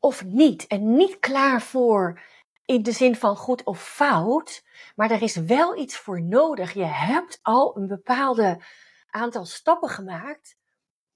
of 0.07 0.25
niet. 0.25 0.67
En 0.67 0.97
niet 0.97 1.19
klaar 1.19 1.63
voor 1.63 2.21
in 2.65 2.83
de 2.83 2.93
zin 2.93 3.17
van 3.17 3.37
goed 3.37 3.65
of 3.65 3.83
fout, 3.83 4.65
maar 4.97 5.11
er 5.11 5.23
is 5.23 5.37
wel 5.37 5.77
iets 5.77 5.97
voor 5.97 6.23
nodig. 6.23 6.73
Je 6.73 6.85
hebt 6.85 7.39
al 7.43 7.77
een 7.77 7.87
bepaalde 7.87 8.63
aantal 9.11 9.45
stappen 9.45 9.89
gemaakt 9.89 10.57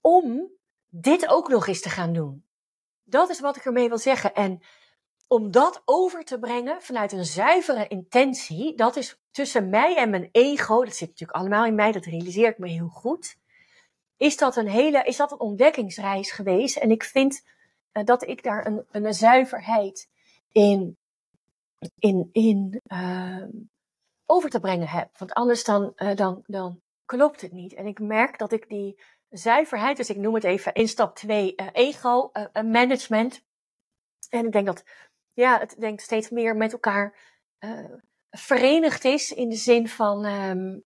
om 0.01 0.51
dit 0.89 1.29
ook 1.29 1.49
nog 1.49 1.67
eens 1.67 1.81
te 1.81 1.89
gaan 1.89 2.13
doen. 2.13 2.45
Dat 3.05 3.31
is 3.31 3.41
wat 3.41 3.57
ik 3.57 3.65
ermee 3.65 3.89
wil 3.89 3.99
zeggen. 3.99 4.35
En 4.35 4.63
om 5.29 5.51
dat 5.51 5.83
over 5.85 6.25
te 6.25 6.39
brengen 6.39 6.83
vanuit 6.83 7.13
een 7.13 7.25
zuivere 7.25 7.89
intentie, 7.89 8.75
dat 8.75 8.97
is 8.97 9.21
tussen 9.31 9.69
mij 9.69 9.97
en 9.97 10.11
mijn 10.11 10.29
ego, 10.33 10.85
dat 10.85 10.95
zit 10.95 11.09
natuurlijk 11.09 11.39
allemaal 11.39 11.65
in 11.65 11.75
mij, 11.75 11.93
dat 11.93 12.05
realiseer 12.05 12.49
ik 12.49 12.59
me 12.59 12.69
heel 12.69 12.89
goed. 12.89 13.37
Is 14.17 14.37
dat 14.37 14.57
een 14.57 14.69
hele, 14.69 15.03
is 15.03 15.17
dat 15.17 15.33
een 15.33 15.41
ontdekkingsreis 15.41 16.31
geweest? 16.31 16.77
En 16.77 16.91
ik 16.91 17.05
vind 17.05 17.43
dat 17.93 18.27
ik 18.27 18.43
daar 18.43 18.67
een, 18.67 18.85
een 18.91 19.15
zuiverheid 19.15 20.09
in 20.53 20.99
in, 21.99 22.29
in 22.33 22.81
uh, 22.87 23.45
over 24.27 24.51
te 24.51 24.61
brengen 24.61 24.89
heb. 24.89 25.19
Want 25.19 25.33
anders 25.33 25.65
dan, 25.65 25.93
uh, 25.97 26.15
dan, 26.15 26.43
dan 26.47 26.81
klopt 27.05 27.41
het 27.41 27.53
niet. 27.53 27.75
En 27.75 27.87
ik 27.87 27.99
merk 27.99 28.39
dat 28.39 28.53
ik 28.53 28.69
die 28.69 29.01
zuiverheid, 29.29 29.97
dus 29.97 30.11
ik 30.11 30.17
noem 30.17 30.35
het 30.35 30.45
even 30.45 30.75
in 30.75 30.89
stap 30.89 31.17
2 31.17 31.53
uh, 31.57 31.69
ego 31.73 32.31
uh, 32.33 32.63
management. 32.63 33.45
En 34.29 34.47
ik 34.47 34.53
denk 34.53 34.67
dat 34.67 34.85
ja, 35.33 35.59
het 35.59 35.77
denk 35.79 36.01
steeds 36.01 36.31
meer 36.31 36.57
met 36.57 36.73
elkaar 36.73 37.29
verenigd 38.31 39.05
is 39.05 39.33
in 39.33 39.49
de 39.49 39.57
zin 39.57 39.89
van. 39.89 40.25
Um, 40.25 40.85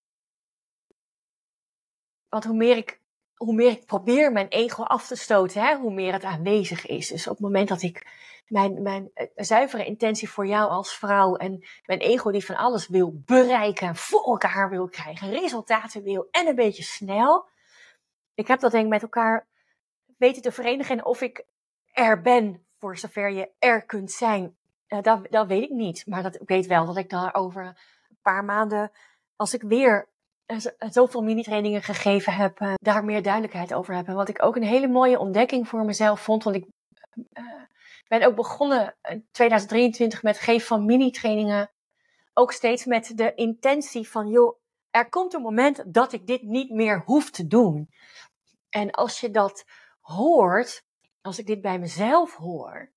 want 2.29 2.45
hoe 2.45 2.57
meer 2.57 2.77
ik 2.77 3.01
hoe 3.35 3.55
meer 3.55 3.71
ik 3.71 3.87
probeer 3.87 4.33
mijn 4.33 4.49
ego 4.49 4.83
af 4.83 5.07
te 5.07 5.17
stoten, 5.17 5.63
hè, 5.63 5.77
hoe 5.77 5.95
meer 5.95 6.13
het 6.13 6.25
aanwezig 6.25 6.87
is. 6.87 7.09
Dus 7.09 7.27
op 7.27 7.33
het 7.33 7.45
moment 7.45 7.69
dat 7.69 7.83
ik 7.83 8.07
mijn, 8.47 8.83
mijn 8.83 9.11
eh, 9.15 9.27
zuivere 9.35 9.85
intentie 9.85 10.31
voor 10.31 10.47
jou 10.47 10.71
als 10.71 10.97
vrouw 10.97 11.37
en 11.37 11.65
mijn 11.85 12.01
ego 12.01 12.31
die 12.31 12.45
van 12.45 12.57
alles 12.57 12.89
wil 12.89 13.23
bereiken, 13.25 13.97
voor 13.97 14.25
elkaar 14.25 14.71
wil 14.71 14.89
krijgen, 14.89 15.31
resultaten 15.31 16.03
wil 16.03 16.29
en 16.31 16.47
een 16.47 16.55
beetje 16.55 16.83
snel. 16.83 17.49
Ik 18.35 18.47
heb 18.47 18.61
dat 18.61 18.71
denk 18.71 18.85
ik 18.85 18.91
met 18.91 19.03
elkaar 19.03 19.47
weten 20.19 20.43
te 20.43 20.53
verenigen 20.53 21.05
of 21.05 21.21
ik 21.21 21.45
er 21.93 22.21
ben 22.21 22.67
voor 22.79 22.99
zover 22.99 23.31
je 23.31 23.51
er 23.59 23.85
kunt 23.85 24.11
zijn. 24.11 24.57
Uh, 24.89 25.03
dat, 25.03 25.27
dat 25.31 25.47
weet 25.47 25.63
ik 25.63 25.71
niet, 25.71 26.07
maar 26.07 26.23
dat, 26.23 26.35
ik 26.35 26.49
weet 26.49 26.67
wel 26.67 26.87
dat 26.87 26.97
ik 26.97 27.11
daar 27.11 27.35
over 27.35 27.65
een 27.65 28.19
paar 28.23 28.45
maanden, 28.45 28.93
als 29.37 29.55
ik 29.55 29.63
weer 29.63 30.09
zoveel 30.79 31.23
mini-trainingen 31.23 31.83
gegeven 31.83 32.33
heb, 32.33 32.61
uh, 32.61 32.75
daar 32.75 33.05
meer 33.05 33.23
duidelijkheid 33.23 33.75
over 33.75 33.95
heb. 33.95 34.07
En 34.07 34.15
wat 34.15 34.29
ik 34.29 34.43
ook 34.43 34.57
een 34.57 34.63
hele 34.63 34.89
mooie 34.89 35.19
ontdekking 35.19 35.69
voor 35.69 35.85
mezelf 35.85 36.21
vond, 36.21 36.45
want 36.45 36.57
ik 36.57 36.67
uh, 37.39 37.45
ben 38.09 38.23
ook 38.23 38.35
begonnen 38.35 38.97
in 39.03 39.27
2023 39.33 40.23
met 40.23 40.39
geven 40.39 40.67
van 40.67 40.85
mini-trainingen. 40.85 41.71
Ook 42.35 42.53
steeds 42.53 42.85
met 42.85 43.13
de 43.15 43.35
intentie 43.35 44.09
van, 44.09 44.29
joh, 44.29 44.59
er 44.91 45.09
komt 45.09 45.35
een 45.35 45.43
moment 45.43 45.83
dat 45.87 46.13
ik 46.13 46.27
dit 46.27 46.43
niet 46.43 46.71
meer 46.71 47.03
hoef 47.05 47.31
te 47.31 47.47
doen. 47.47 47.91
En 48.71 48.91
als 48.91 49.21
je 49.21 49.31
dat 49.31 49.65
hoort, 50.01 50.85
als 51.23 51.39
ik 51.39 51.47
dit 51.47 51.61
bij 51.61 51.79
mezelf 51.79 52.37
hoor, 52.37 52.91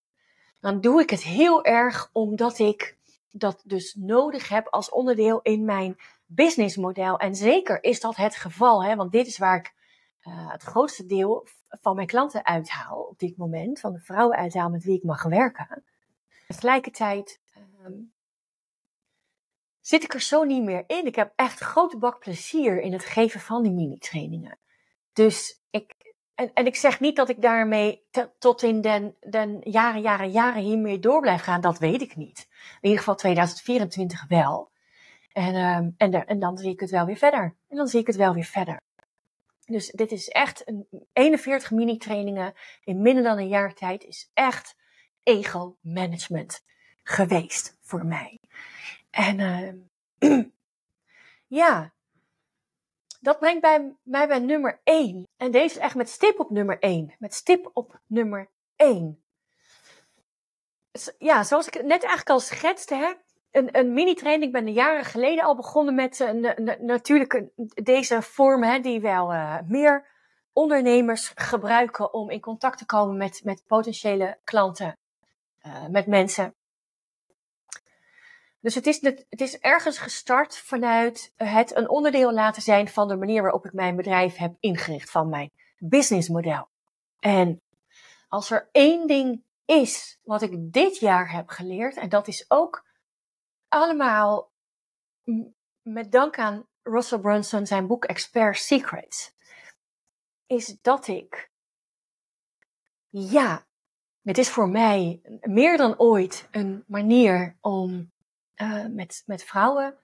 dan 0.59 0.81
doe 0.81 1.01
ik 1.01 1.09
het 1.09 1.23
heel 1.23 1.63
erg 1.63 2.09
omdat 2.11 2.59
ik 2.59 2.97
dat 3.31 3.61
dus 3.65 3.95
nodig 3.99 4.49
heb 4.49 4.67
als 4.67 4.89
onderdeel 4.89 5.41
in 5.41 5.65
mijn 5.65 5.97
businessmodel. 6.27 7.19
En 7.19 7.35
zeker 7.35 7.83
is 7.83 7.99
dat 7.99 8.15
het 8.15 8.35
geval, 8.35 8.83
hè, 8.83 8.95
want 8.95 9.11
dit 9.11 9.27
is 9.27 9.37
waar 9.37 9.57
ik 9.57 9.73
uh, 10.23 10.51
het 10.51 10.63
grootste 10.63 11.05
deel 11.05 11.47
van 11.69 11.95
mijn 11.95 12.07
klanten 12.07 12.45
uithaal 12.45 13.01
op 13.01 13.19
dit 13.19 13.37
moment, 13.37 13.79
van 13.79 13.93
de 13.93 13.99
vrouwen 13.99 14.37
uithaal 14.37 14.69
met 14.69 14.83
wie 14.83 14.97
ik 14.97 15.03
mag 15.03 15.23
werken. 15.23 15.83
Tegelijkertijd 16.47 17.41
um, 17.85 18.13
zit 19.81 20.03
ik 20.03 20.13
er 20.13 20.21
zo 20.21 20.43
niet 20.43 20.63
meer 20.63 20.83
in. 20.87 21.05
Ik 21.05 21.15
heb 21.15 21.33
echt 21.35 21.59
grote 21.59 21.97
bak 21.97 22.19
plezier 22.19 22.81
in 22.81 22.93
het 22.93 23.05
geven 23.05 23.39
van 23.39 23.63
die 23.63 23.71
mini-trainingen. 23.71 24.57
Dus 25.13 25.61
ik, 25.69 25.93
en, 26.35 26.53
en 26.53 26.65
ik 26.65 26.75
zeg 26.75 26.99
niet 26.99 27.15
dat 27.15 27.29
ik 27.29 27.41
daarmee 27.41 28.07
tot 28.39 28.63
in 28.63 28.81
den, 28.81 29.15
den 29.19 29.59
jaren, 29.63 30.01
jaren, 30.01 30.31
jaren 30.31 30.61
hiermee 30.61 30.99
door 30.99 31.21
blijf 31.21 31.41
gaan. 31.41 31.61
Dat 31.61 31.79
weet 31.79 32.01
ik 32.01 32.15
niet. 32.15 32.47
In 32.49 32.77
ieder 32.81 32.97
geval 32.97 33.15
2024 33.15 34.25
wel. 34.27 34.71
En, 35.37 35.55
um, 35.55 35.93
en, 35.97 36.25
en 36.27 36.39
dan 36.39 36.57
zie 36.57 36.71
ik 36.71 36.79
het 36.79 36.89
wel 36.89 37.05
weer 37.05 37.17
verder. 37.17 37.55
En 37.67 37.77
dan 37.77 37.87
zie 37.87 37.99
ik 37.99 38.07
het 38.07 38.15
wel 38.15 38.33
weer 38.33 38.43
verder. 38.43 38.81
Dus 39.65 39.91
dit 39.91 40.11
is 40.11 40.27
echt 40.27 40.67
een 40.67 40.87
41 41.13 41.71
mini-trainingen 41.71 42.53
in 42.83 43.01
minder 43.01 43.23
dan 43.23 43.37
een 43.37 43.47
jaar 43.47 43.73
tijd 43.73 44.03
is 44.03 44.29
echt 44.33 44.75
ego-management 45.23 46.63
geweest 47.03 47.77
voor 47.81 48.05
mij. 48.05 48.39
En 49.09 49.39
uh, 50.19 50.43
ja, 51.61 51.93
dat 53.19 53.39
brengt 53.39 53.61
bij, 53.61 53.95
mij 54.03 54.27
bij 54.27 54.39
nummer 54.39 54.81
1. 54.83 55.23
En 55.37 55.51
deze 55.51 55.75
is 55.75 55.81
echt 55.81 55.95
met 55.95 56.09
stip 56.09 56.39
op 56.39 56.49
nummer 56.49 56.79
1. 56.79 57.15
Met 57.19 57.33
stip 57.33 57.69
op 57.73 57.99
nummer 58.07 58.49
1. 58.75 59.23
Ja, 61.17 61.43
zoals 61.43 61.67
ik 61.67 61.73
net 61.73 61.89
eigenlijk 61.89 62.29
al 62.29 62.39
schetste, 62.39 62.95
hè, 62.95 63.13
een, 63.57 63.77
een 63.77 63.93
mini-training. 63.93 64.43
Ik 64.43 64.63
ben 64.63 64.73
jaren 64.73 65.05
geleden 65.05 65.43
al 65.43 65.55
begonnen 65.55 65.95
met 65.95 66.19
een, 66.19 66.77
natuurlijk 66.81 67.43
deze 67.73 68.21
vorm, 68.21 68.63
hè, 68.63 68.79
die 68.79 69.01
wel 69.01 69.33
uh, 69.33 69.57
meer 69.67 70.05
ondernemers 70.53 71.31
gebruiken 71.35 72.13
om 72.13 72.29
in 72.29 72.39
contact 72.39 72.77
te 72.77 72.85
komen 72.85 73.17
met, 73.17 73.41
met 73.43 73.63
potentiële 73.67 74.37
klanten, 74.43 74.97
uh, 75.65 75.87
met 75.87 76.07
mensen. 76.07 76.53
Dus 78.59 78.75
het 78.75 78.87
is, 78.87 79.01
het 79.29 79.41
is 79.41 79.59
ergens 79.59 79.97
gestart 79.97 80.57
vanuit 80.57 81.33
het 81.35 81.75
een 81.75 81.89
onderdeel 81.89 82.33
laten 82.33 82.61
zijn 82.61 82.87
van 82.87 83.07
de 83.07 83.15
manier 83.15 83.41
waarop 83.41 83.65
ik 83.65 83.73
mijn 83.73 83.95
bedrijf 83.95 84.35
heb 84.35 84.55
ingericht, 84.59 85.09
van 85.09 85.29
mijn 85.29 85.51
businessmodel. 85.77 86.67
En 87.19 87.61
als 88.27 88.51
er 88.51 88.69
één 88.71 89.07
ding 89.07 89.41
is 89.65 90.19
wat 90.23 90.41
ik 90.41 90.73
dit 90.73 90.97
jaar 90.97 91.31
heb 91.31 91.49
geleerd, 91.49 91.97
en 91.97 92.09
dat 92.09 92.27
is 92.27 92.45
ook 92.47 92.85
allemaal 93.67 94.51
met 95.81 96.11
dank 96.11 96.37
aan 96.39 96.67
Russell 96.81 97.19
Brunson 97.19 97.65
zijn 97.65 97.87
boek 97.87 98.05
Expert 98.05 98.57
Secrets, 98.57 99.33
is 100.45 100.77
dat 100.81 101.07
ik, 101.07 101.51
ja, 103.09 103.67
het 104.21 104.37
is 104.37 104.49
voor 104.49 104.69
mij 104.69 105.21
meer 105.41 105.77
dan 105.77 105.99
ooit 105.99 106.47
een 106.51 106.83
manier 106.87 107.57
om 107.61 108.11
uh, 108.55 108.85
met, 108.85 109.23
met 109.25 109.43
vrouwen 109.43 109.97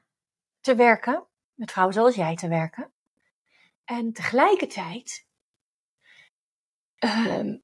te 0.60 0.76
werken, 0.76 1.28
met 1.54 1.72
vrouwen 1.72 1.96
zoals 1.96 2.16
jij 2.16 2.36
te 2.36 2.48
werken. 2.48 2.94
En 3.84 4.14
tegelijkertijd 4.14 5.28
uh, 7.00 7.56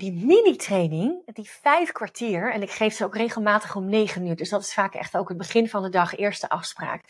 die 0.00 0.12
mini-training, 0.12 1.34
die 1.34 1.50
vijf 1.50 1.92
kwartier, 1.92 2.52
en 2.52 2.62
ik 2.62 2.70
geef 2.70 2.94
ze 2.94 3.04
ook 3.04 3.16
regelmatig 3.16 3.76
om 3.76 3.88
negen 3.88 4.26
uur, 4.26 4.36
dus 4.36 4.48
dat 4.48 4.60
is 4.60 4.74
vaak 4.74 4.94
echt 4.94 5.16
ook 5.16 5.28
het 5.28 5.38
begin 5.38 5.68
van 5.68 5.82
de 5.82 5.88
dag, 5.88 6.16
eerste 6.16 6.48
afspraak. 6.48 7.04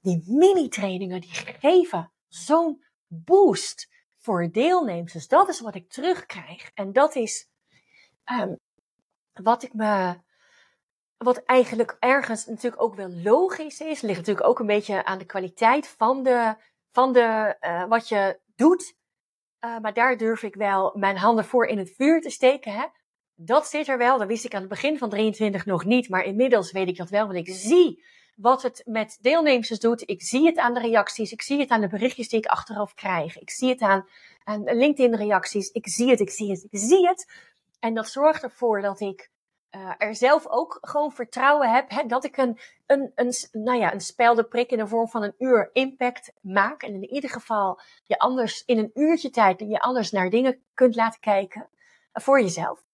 Die 0.00 0.22
mini-trainingen, 0.26 1.20
die 1.20 1.30
geven 1.32 2.12
zo'n 2.28 2.84
boost 3.06 3.88
voor 4.18 4.50
deelnemers. 4.52 5.12
Dus 5.12 5.28
dat 5.28 5.48
is 5.48 5.60
wat 5.60 5.74
ik 5.74 5.90
terugkrijg. 5.90 6.70
En 6.74 6.92
dat 6.92 7.14
is 7.14 7.48
um, 8.40 8.58
wat 9.32 9.62
ik 9.62 9.74
me, 9.74 10.16
wat 11.16 11.36
eigenlijk 11.44 11.96
ergens 11.98 12.46
natuurlijk 12.46 12.82
ook 12.82 12.94
wel 12.94 13.10
logisch 13.10 13.80
is, 13.80 14.00
ligt 14.00 14.18
natuurlijk 14.18 14.46
ook 14.46 14.58
een 14.58 14.66
beetje 14.66 15.04
aan 15.04 15.18
de 15.18 15.24
kwaliteit 15.24 15.88
van 15.88 16.22
de, 16.22 16.54
van 16.90 17.12
de, 17.12 17.56
uh, 17.60 17.84
wat 17.84 18.08
je 18.08 18.40
doet. 18.54 18.95
Uh, 19.66 19.78
maar 19.78 19.94
daar 19.94 20.16
durf 20.16 20.42
ik 20.42 20.54
wel 20.54 20.92
mijn 20.94 21.16
handen 21.16 21.44
voor 21.44 21.66
in 21.66 21.78
het 21.78 21.94
vuur 21.96 22.20
te 22.20 22.30
steken. 22.30 22.72
Hè? 22.72 22.84
Dat 23.34 23.66
zit 23.66 23.88
er 23.88 23.98
wel. 23.98 24.18
Dat 24.18 24.26
wist 24.26 24.44
ik 24.44 24.54
aan 24.54 24.60
het 24.60 24.68
begin 24.68 24.98
van 24.98 25.10
23 25.10 25.66
nog 25.66 25.84
niet. 25.84 26.08
Maar 26.08 26.24
inmiddels 26.24 26.72
weet 26.72 26.88
ik 26.88 26.96
dat 26.96 27.10
wel. 27.10 27.26
Want 27.26 27.38
ik 27.38 27.54
zie 27.54 28.04
wat 28.36 28.62
het 28.62 28.82
met 28.84 29.18
deelnemers 29.20 29.68
doet. 29.68 30.08
Ik 30.08 30.22
zie 30.22 30.46
het 30.46 30.58
aan 30.58 30.74
de 30.74 30.80
reacties. 30.80 31.32
Ik 31.32 31.42
zie 31.42 31.58
het 31.58 31.68
aan 31.68 31.80
de 31.80 31.88
berichtjes 31.88 32.28
die 32.28 32.38
ik 32.38 32.46
achteraf 32.46 32.94
krijg. 32.94 33.38
Ik 33.38 33.50
zie 33.50 33.68
het 33.68 33.80
aan, 33.80 34.08
aan 34.44 34.64
LinkedIn-reacties. 34.64 35.70
Ik 35.70 35.88
zie 35.88 36.10
het, 36.10 36.20
ik 36.20 36.30
zie 36.30 36.50
het, 36.50 36.66
ik 36.70 36.78
zie 36.78 37.06
het. 37.08 37.32
En 37.80 37.94
dat 37.94 38.08
zorgt 38.08 38.42
ervoor 38.42 38.80
dat 38.80 39.00
ik 39.00 39.30
uh, 39.76 39.92
er 39.98 40.14
zelf 40.14 40.46
ook 40.46 40.78
gewoon 40.80 41.12
vertrouwen 41.12 41.70
heb 41.70 41.90
hè, 41.90 42.06
dat 42.06 42.24
ik 42.24 42.36
een, 42.36 42.58
een, 42.86 43.12
een, 43.14 43.32
nou 43.52 43.78
ja, 43.78 43.92
een 43.92 44.00
spelde 44.00 44.44
prik 44.44 44.70
in 44.70 44.78
de 44.78 44.86
vorm 44.86 45.08
van 45.08 45.22
een 45.22 45.34
uur 45.38 45.70
impact 45.72 46.32
maak. 46.40 46.82
En 46.82 46.94
in 46.94 47.04
ieder 47.04 47.30
geval 47.30 47.80
je 48.04 48.18
anders 48.18 48.64
in 48.64 48.78
een 48.78 48.90
uurtje 48.94 49.30
tijd 49.30 49.60
je 49.60 49.80
anders 49.80 50.10
naar 50.10 50.30
dingen 50.30 50.62
kunt 50.74 50.94
laten 50.94 51.20
kijken 51.20 51.68
uh, 51.70 52.22
voor 52.24 52.40
jezelf. 52.40 52.84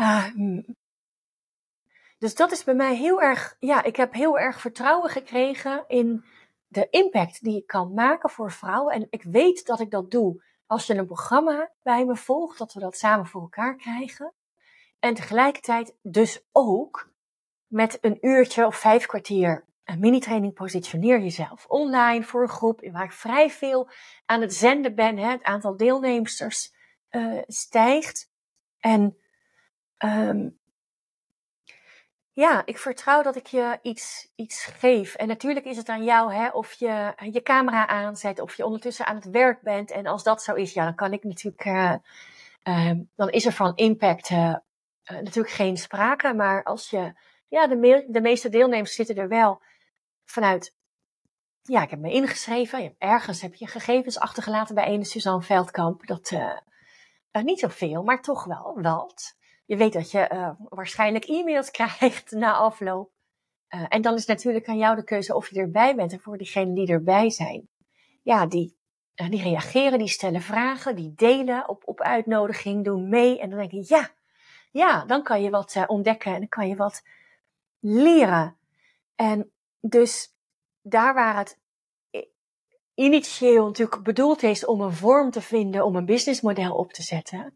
Uh, 0.00 0.26
dus 2.18 2.34
dat 2.34 2.52
is 2.52 2.64
bij 2.64 2.74
mij 2.74 2.96
heel 2.96 3.22
erg, 3.22 3.56
ja, 3.58 3.82
ik 3.82 3.96
heb 3.96 4.12
heel 4.12 4.38
erg 4.38 4.60
vertrouwen 4.60 5.10
gekregen 5.10 5.84
in 5.86 6.24
de 6.66 6.86
impact 6.90 7.42
die 7.42 7.56
ik 7.56 7.66
kan 7.66 7.94
maken 7.94 8.30
voor 8.30 8.52
vrouwen. 8.52 8.94
En 8.94 9.06
ik 9.10 9.22
weet 9.22 9.66
dat 9.66 9.80
ik 9.80 9.90
dat 9.90 10.10
doe 10.10 10.42
als 10.66 10.86
je 10.86 10.94
een 10.94 11.06
programma 11.06 11.72
bij 11.82 12.04
me 12.04 12.16
volgt, 12.16 12.58
dat 12.58 12.72
we 12.72 12.80
dat 12.80 12.96
samen 12.96 13.26
voor 13.26 13.40
elkaar 13.40 13.76
krijgen. 13.76 14.32
En 14.98 15.14
tegelijkertijd 15.14 15.96
dus 16.02 16.44
ook 16.52 17.12
met 17.66 17.98
een 18.00 18.18
uurtje 18.20 18.66
of 18.66 18.76
vijf 18.76 19.06
kwartier 19.06 19.66
een 19.84 19.98
mini-training 19.98 20.54
positioneer 20.54 21.20
jezelf 21.20 21.66
online 21.66 22.24
voor 22.24 22.42
een 22.42 22.48
groep 22.48 22.88
waar 22.92 23.04
ik 23.04 23.12
vrij 23.12 23.50
veel 23.50 23.90
aan 24.26 24.40
het 24.40 24.54
zenden 24.54 24.94
ben. 24.94 25.16
Hè, 25.16 25.30
het 25.30 25.42
aantal 25.42 25.76
deelnemers 25.76 26.72
uh, 27.10 27.42
stijgt. 27.46 28.30
En 28.78 29.18
um, 29.98 30.58
ja, 32.32 32.62
ik 32.64 32.78
vertrouw 32.78 33.22
dat 33.22 33.36
ik 33.36 33.46
je 33.46 33.78
iets, 33.82 34.32
iets 34.36 34.64
geef. 34.64 35.14
En 35.14 35.28
natuurlijk 35.28 35.66
is 35.66 35.76
het 35.76 35.88
aan 35.88 36.04
jou 36.04 36.34
hè, 36.34 36.48
of 36.48 36.72
je 36.72 37.14
je 37.32 37.42
camera 37.42 37.86
aanzet, 37.86 38.40
of 38.40 38.56
je 38.56 38.64
ondertussen 38.64 39.06
aan 39.06 39.16
het 39.16 39.30
werk 39.30 39.62
bent. 39.62 39.90
En 39.90 40.06
als 40.06 40.22
dat 40.22 40.42
zo 40.42 40.54
is, 40.54 40.72
ja, 40.72 40.84
dan 40.84 40.94
kan 40.94 41.12
ik 41.12 41.24
natuurlijk, 41.24 41.64
uh, 41.64 41.94
uh, 42.64 43.00
dan 43.16 43.30
is 43.30 43.46
er 43.46 43.52
van 43.52 43.76
impact 43.76 44.30
uh, 44.30 44.54
natuurlijk 45.08 45.54
geen 45.54 45.76
sprake. 45.76 46.34
Maar 46.34 46.62
als 46.64 46.90
je 46.90 47.12
ja, 47.48 47.66
de, 47.66 48.06
de 48.08 48.20
meeste 48.20 48.48
deelnemers 48.48 48.94
zitten 48.94 49.16
er 49.16 49.28
wel 49.28 49.62
vanuit 50.24 50.76
ja, 51.62 51.82
ik 51.82 51.90
heb 51.90 51.98
me 51.98 52.12
ingeschreven. 52.12 52.94
Ergens 52.98 53.40
heb 53.40 53.54
je 53.54 53.66
gegevens 53.66 54.18
achtergelaten 54.18 54.74
bij 54.74 54.84
ene 54.84 55.04
Suzanne 55.04 55.42
Veldkamp. 55.42 56.06
Dat, 56.06 56.30
uh, 56.30 57.42
niet 57.42 57.58
zoveel, 57.58 58.02
maar 58.02 58.22
toch 58.22 58.44
wel 58.44 58.78
wat. 58.82 59.36
Je 59.64 59.76
weet 59.76 59.92
dat 59.92 60.10
je 60.10 60.54
waarschijnlijk 60.68 61.24
e-mails 61.24 61.70
krijgt 61.78 62.30
na 62.30 62.52
afloop. 62.52 63.10
en 63.68 64.02
dan 64.02 64.14
is 64.14 64.26
natuurlijk 64.26 64.68
aan 64.68 64.78
jou 64.78 64.96
de 64.96 65.04
keuze 65.04 65.34
of 65.34 65.50
je 65.50 65.60
erbij 65.60 65.94
bent. 65.94 66.12
En 66.12 66.20
voor 66.20 66.38
diegenen 66.38 66.74
die 66.74 66.88
erbij 66.88 67.30
zijn, 67.30 67.68
ja, 68.22 68.46
die, 68.46 68.76
die 69.14 69.42
reageren, 69.42 69.98
die 69.98 70.08
stellen 70.08 70.42
vragen, 70.42 70.96
die 70.96 71.12
delen 71.14 71.68
op, 71.68 71.82
op 71.86 72.00
uitnodiging, 72.00 72.84
doen 72.84 73.08
mee. 73.08 73.40
En 73.40 73.50
dan 73.50 73.58
denk 73.58 73.70
je, 73.70 73.84
ja, 73.86 74.10
ja, 74.70 75.04
dan 75.04 75.22
kan 75.22 75.42
je 75.42 75.50
wat 75.50 75.84
ontdekken 75.86 76.32
en 76.32 76.38
dan 76.38 76.48
kan 76.48 76.68
je 76.68 76.76
wat 76.76 77.02
leren. 77.80 78.56
En 79.14 79.52
dus 79.80 80.34
daar 80.82 81.14
waar 81.14 81.36
het 81.36 81.58
initieel 82.94 83.66
natuurlijk 83.66 84.02
bedoeld 84.02 84.42
is 84.42 84.64
om 84.64 84.80
een 84.80 84.92
vorm 84.92 85.30
te 85.30 85.40
vinden, 85.40 85.84
om 85.84 85.96
een 85.96 86.04
businessmodel 86.04 86.74
op 86.74 86.92
te 86.92 87.02
zetten, 87.02 87.54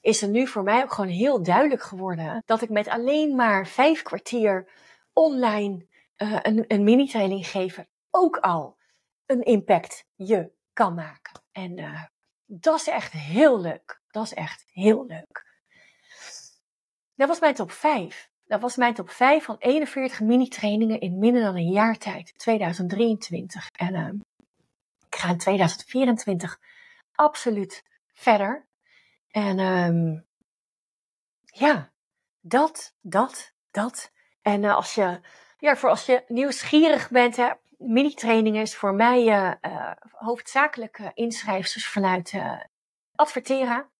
is 0.00 0.22
er 0.22 0.28
nu 0.28 0.46
voor 0.46 0.62
mij 0.62 0.82
ook 0.82 0.92
gewoon 0.92 1.10
heel 1.10 1.42
duidelijk 1.42 1.82
geworden 1.82 2.42
dat 2.46 2.62
ik 2.62 2.68
met 2.68 2.88
alleen 2.88 3.34
maar 3.34 3.66
vijf 3.66 4.02
kwartier 4.02 4.68
online 5.12 5.86
uh, 6.16 6.38
een, 6.42 6.64
een 6.68 6.84
mini-training 6.84 7.46
geven 7.46 7.88
ook 8.10 8.36
al 8.36 8.76
een 9.26 9.42
impact 9.42 10.06
je 10.14 10.50
kan 10.72 10.94
maken. 10.94 11.42
En 11.52 11.78
uh, 11.78 12.04
dat 12.46 12.80
is 12.80 12.88
echt 12.88 13.12
heel 13.12 13.60
leuk. 13.60 14.00
Dat 14.10 14.24
is 14.24 14.34
echt 14.34 14.64
heel 14.72 15.06
leuk. 15.06 15.51
Dat 17.22 17.30
was 17.30 17.40
mijn 17.40 17.54
top 17.54 17.72
5. 17.72 18.30
Dat 18.46 18.60
was 18.60 18.76
mijn 18.76 18.94
top 18.94 19.10
5 19.10 19.44
van 19.44 19.56
41 19.58 20.20
mini-trainingen 20.20 21.00
in 21.00 21.18
minder 21.18 21.42
dan 21.42 21.56
een 21.56 21.70
jaar 21.70 21.98
tijd, 21.98 22.38
2023. 22.38 23.68
En 23.72 23.94
uh, 23.94 24.08
ik 25.06 25.16
ga 25.16 25.28
in 25.28 25.38
2024 25.38 26.58
absoluut 27.12 27.84
verder. 28.12 28.66
En 29.30 29.58
um, 29.58 30.26
ja, 31.44 31.92
dat, 32.40 32.94
dat, 33.00 33.52
dat. 33.70 34.12
En 34.40 34.62
uh, 34.62 34.74
als 34.74 34.94
je, 34.94 35.20
ja, 35.58 35.76
voor 35.76 35.88
als 35.88 36.06
je 36.06 36.24
nieuwsgierig 36.28 37.10
bent, 37.10 37.36
hè, 37.36 37.50
mini-training 37.78 38.56
is 38.56 38.76
voor 38.76 38.94
mij 38.94 39.26
uh, 39.26 39.90
hoofdzakelijk 40.10 41.10
inschrijfsters 41.14 41.88
vanuit 41.88 42.34
adverteren. 43.14 43.91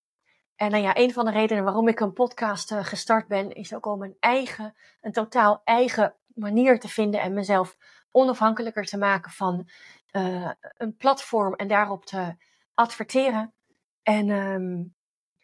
En 0.63 0.71
nou 0.71 0.83
ja, 0.83 0.97
een 0.97 1.13
van 1.13 1.25
de 1.25 1.31
redenen 1.31 1.65
waarom 1.65 1.89
ik 1.89 2.01
een 2.01 2.13
podcast 2.13 2.73
uh, 2.73 2.85
gestart 2.85 3.29
ben, 3.29 3.53
is 3.53 3.75
ook 3.75 3.87
om 3.87 4.03
een 4.03 4.17
eigen, 4.21 4.75
een 5.01 5.13
totaal 5.13 5.61
eigen 5.65 6.15
manier 6.27 6.81
te 6.81 6.89
vinden 6.89 7.21
en 7.21 7.35
mezelf 7.35 7.77
onafhankelijker 8.11 8.85
te 8.85 8.99
maken 8.99 9.31
van 9.31 9.69
uh, 10.13 10.51
een 10.77 10.97
platform 10.97 11.55
en 11.55 11.69
daarop 11.69 12.05
te 12.05 12.37
adverteren. 12.75 13.55
En 14.03 14.29
um, 14.29 14.95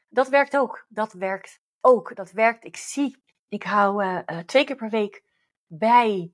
dat 0.08 0.28
werkt 0.28 0.56
ook. 0.56 0.86
Dat 0.88 1.12
werkt 1.12 1.60
ook. 1.80 2.14
Dat 2.14 2.30
werkt. 2.30 2.64
Ik 2.64 2.76
zie, 2.76 3.22
ik 3.48 3.62
hou 3.62 4.04
uh, 4.04 4.38
twee 4.46 4.64
keer 4.64 4.76
per 4.76 4.90
week 4.90 5.22
bij 5.66 6.32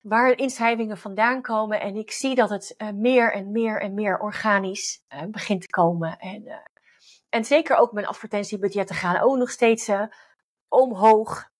waar 0.00 0.36
inschrijvingen 0.36 0.98
vandaan 0.98 1.42
komen. 1.42 1.80
En 1.80 1.96
ik 1.96 2.10
zie 2.10 2.34
dat 2.34 2.50
het 2.50 2.76
meer 2.94 3.32
en 3.32 3.52
meer 3.52 3.80
en 3.80 3.94
meer 3.94 4.18
organisch 4.18 5.04
begint 5.30 5.60
te 5.60 5.68
komen. 5.68 6.18
En 6.18 6.62
en 7.30 7.44
zeker 7.44 7.76
ook 7.76 7.92
mijn 7.92 8.06
advertentiebudgetten 8.06 8.96
gaan 8.96 9.20
ook 9.20 9.36
nog 9.36 9.50
steeds 9.50 9.88
uh, 9.88 10.04
omhoog. 10.68 11.50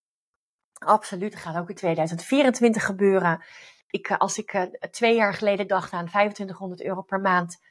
Absoluut, 0.73 1.33
dat 1.33 1.41
gaat 1.41 1.57
ook 1.57 1.69
in 1.69 1.75
2024 1.75 2.85
gebeuren. 2.85 3.45
Ik, 3.91 4.09
uh, 4.09 4.19
als 4.19 4.39
ik 4.39 4.53
uh, 4.53 4.63
twee 4.91 5.15
jaar 5.15 5.35
geleden 5.35 5.67
dacht 5.67 5.93
aan 5.93 6.07
2500 6.07 6.83
euro 6.83 7.03
per 7.03 7.21
maand 7.21 7.69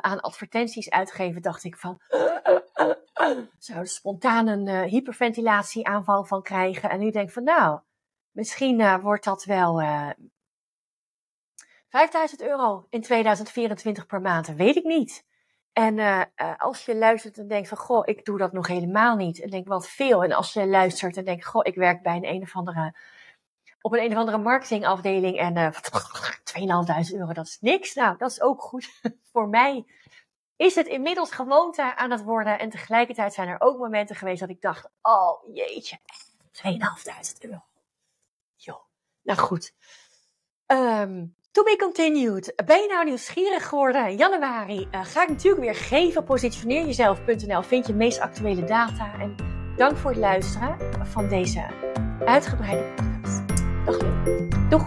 aan 0.00 0.20
advertenties 0.20 0.90
uitgeven, 0.90 1.42
dacht 1.42 1.64
ik 1.64 1.76
van, 1.76 2.00
zou 3.58 3.78
er 3.78 3.86
spontaan 3.86 4.46
een 4.46 4.88
hyperventilatieaanval 4.88 6.24
van 6.24 6.42
krijgen. 6.42 6.90
En 6.90 6.98
nu 6.98 7.10
denk 7.10 7.26
ik 7.26 7.34
van, 7.34 7.44
nou, 7.44 7.80
misschien 8.30 9.00
wordt 9.00 9.24
dat 9.24 9.44
wel 9.44 9.82
5000 11.88 12.42
euro 12.42 12.86
in 12.90 13.00
2024 13.00 14.06
per 14.06 14.20
maand. 14.20 14.46
weet 14.46 14.76
ik 14.76 14.84
niet. 14.84 15.24
En 15.72 15.98
uh, 15.98 16.22
uh, 16.36 16.54
als 16.56 16.84
je 16.84 16.96
luistert 16.96 17.38
en 17.38 17.48
denkt 17.48 17.68
van, 17.68 17.78
goh, 17.78 18.02
ik 18.04 18.24
doe 18.24 18.38
dat 18.38 18.52
nog 18.52 18.66
helemaal 18.66 19.16
niet. 19.16 19.40
En 19.40 19.50
denk, 19.50 19.68
wat 19.68 19.88
veel. 19.88 20.24
En 20.24 20.32
als 20.32 20.52
je 20.52 20.66
luistert 20.66 21.16
en 21.16 21.24
denkt, 21.24 21.44
goh, 21.44 21.66
ik 21.66 21.74
werk 21.74 22.02
bij 22.02 22.16
een 22.16 22.28
een 22.28 22.42
of 22.42 22.56
andere, 22.56 22.96
op 23.80 23.92
een 23.92 24.02
een 24.02 24.10
of 24.10 24.16
andere 24.16 24.38
marketingafdeling 24.38 25.38
en 25.38 25.56
uh, 25.56 25.66
eh, 25.66 27.08
2.500 27.10 27.14
euro, 27.18 27.32
dat 27.32 27.46
is 27.46 27.58
niks. 27.60 27.94
Nou, 27.94 28.16
dat 28.16 28.30
is 28.30 28.40
ook 28.40 28.62
goed. 28.62 29.00
Voor 29.32 29.48
mij 29.48 29.84
is 30.56 30.74
het 30.74 30.86
inmiddels 30.86 31.30
gewoonte 31.30 31.96
aan 31.96 32.10
het 32.10 32.22
worden. 32.22 32.58
En 32.58 32.70
tegelijkertijd 32.70 33.34
zijn 33.34 33.48
er 33.48 33.60
ook 33.60 33.78
momenten 33.78 34.16
geweest 34.16 34.40
dat 34.40 34.48
ik 34.48 34.60
dacht, 34.60 34.88
oh 35.02 35.54
jeetje, 35.54 35.98
2.500 36.52 37.38
euro. 37.40 37.64
Joh, 38.54 38.80
nou 39.22 39.38
goed. 39.38 39.74
Um, 40.66 41.36
To 41.52 41.62
be 41.62 41.76
continued. 41.78 42.52
Ben 42.66 42.80
je 42.80 42.88
nou 42.88 43.04
nieuwsgierig 43.04 43.68
geworden? 43.68 44.08
In 44.08 44.16
januari 44.16 44.88
uh, 44.92 45.04
ga 45.04 45.22
ik 45.22 45.28
natuurlijk 45.28 45.62
weer 45.62 45.74
geven. 45.74 46.24
Positioneerjezelf.nl 46.24 47.62
vind 47.62 47.86
je 47.86 47.94
meest 47.94 48.20
actuele 48.20 48.64
data. 48.64 49.12
En 49.20 49.34
dank 49.76 49.96
voor 49.96 50.10
het 50.10 50.20
luisteren 50.20 50.76
van 51.02 51.28
deze 51.28 51.66
uitgebreide 52.24 52.82
podcast. 52.82 53.42
Dag 53.84 53.98
Doeg. 54.68 54.86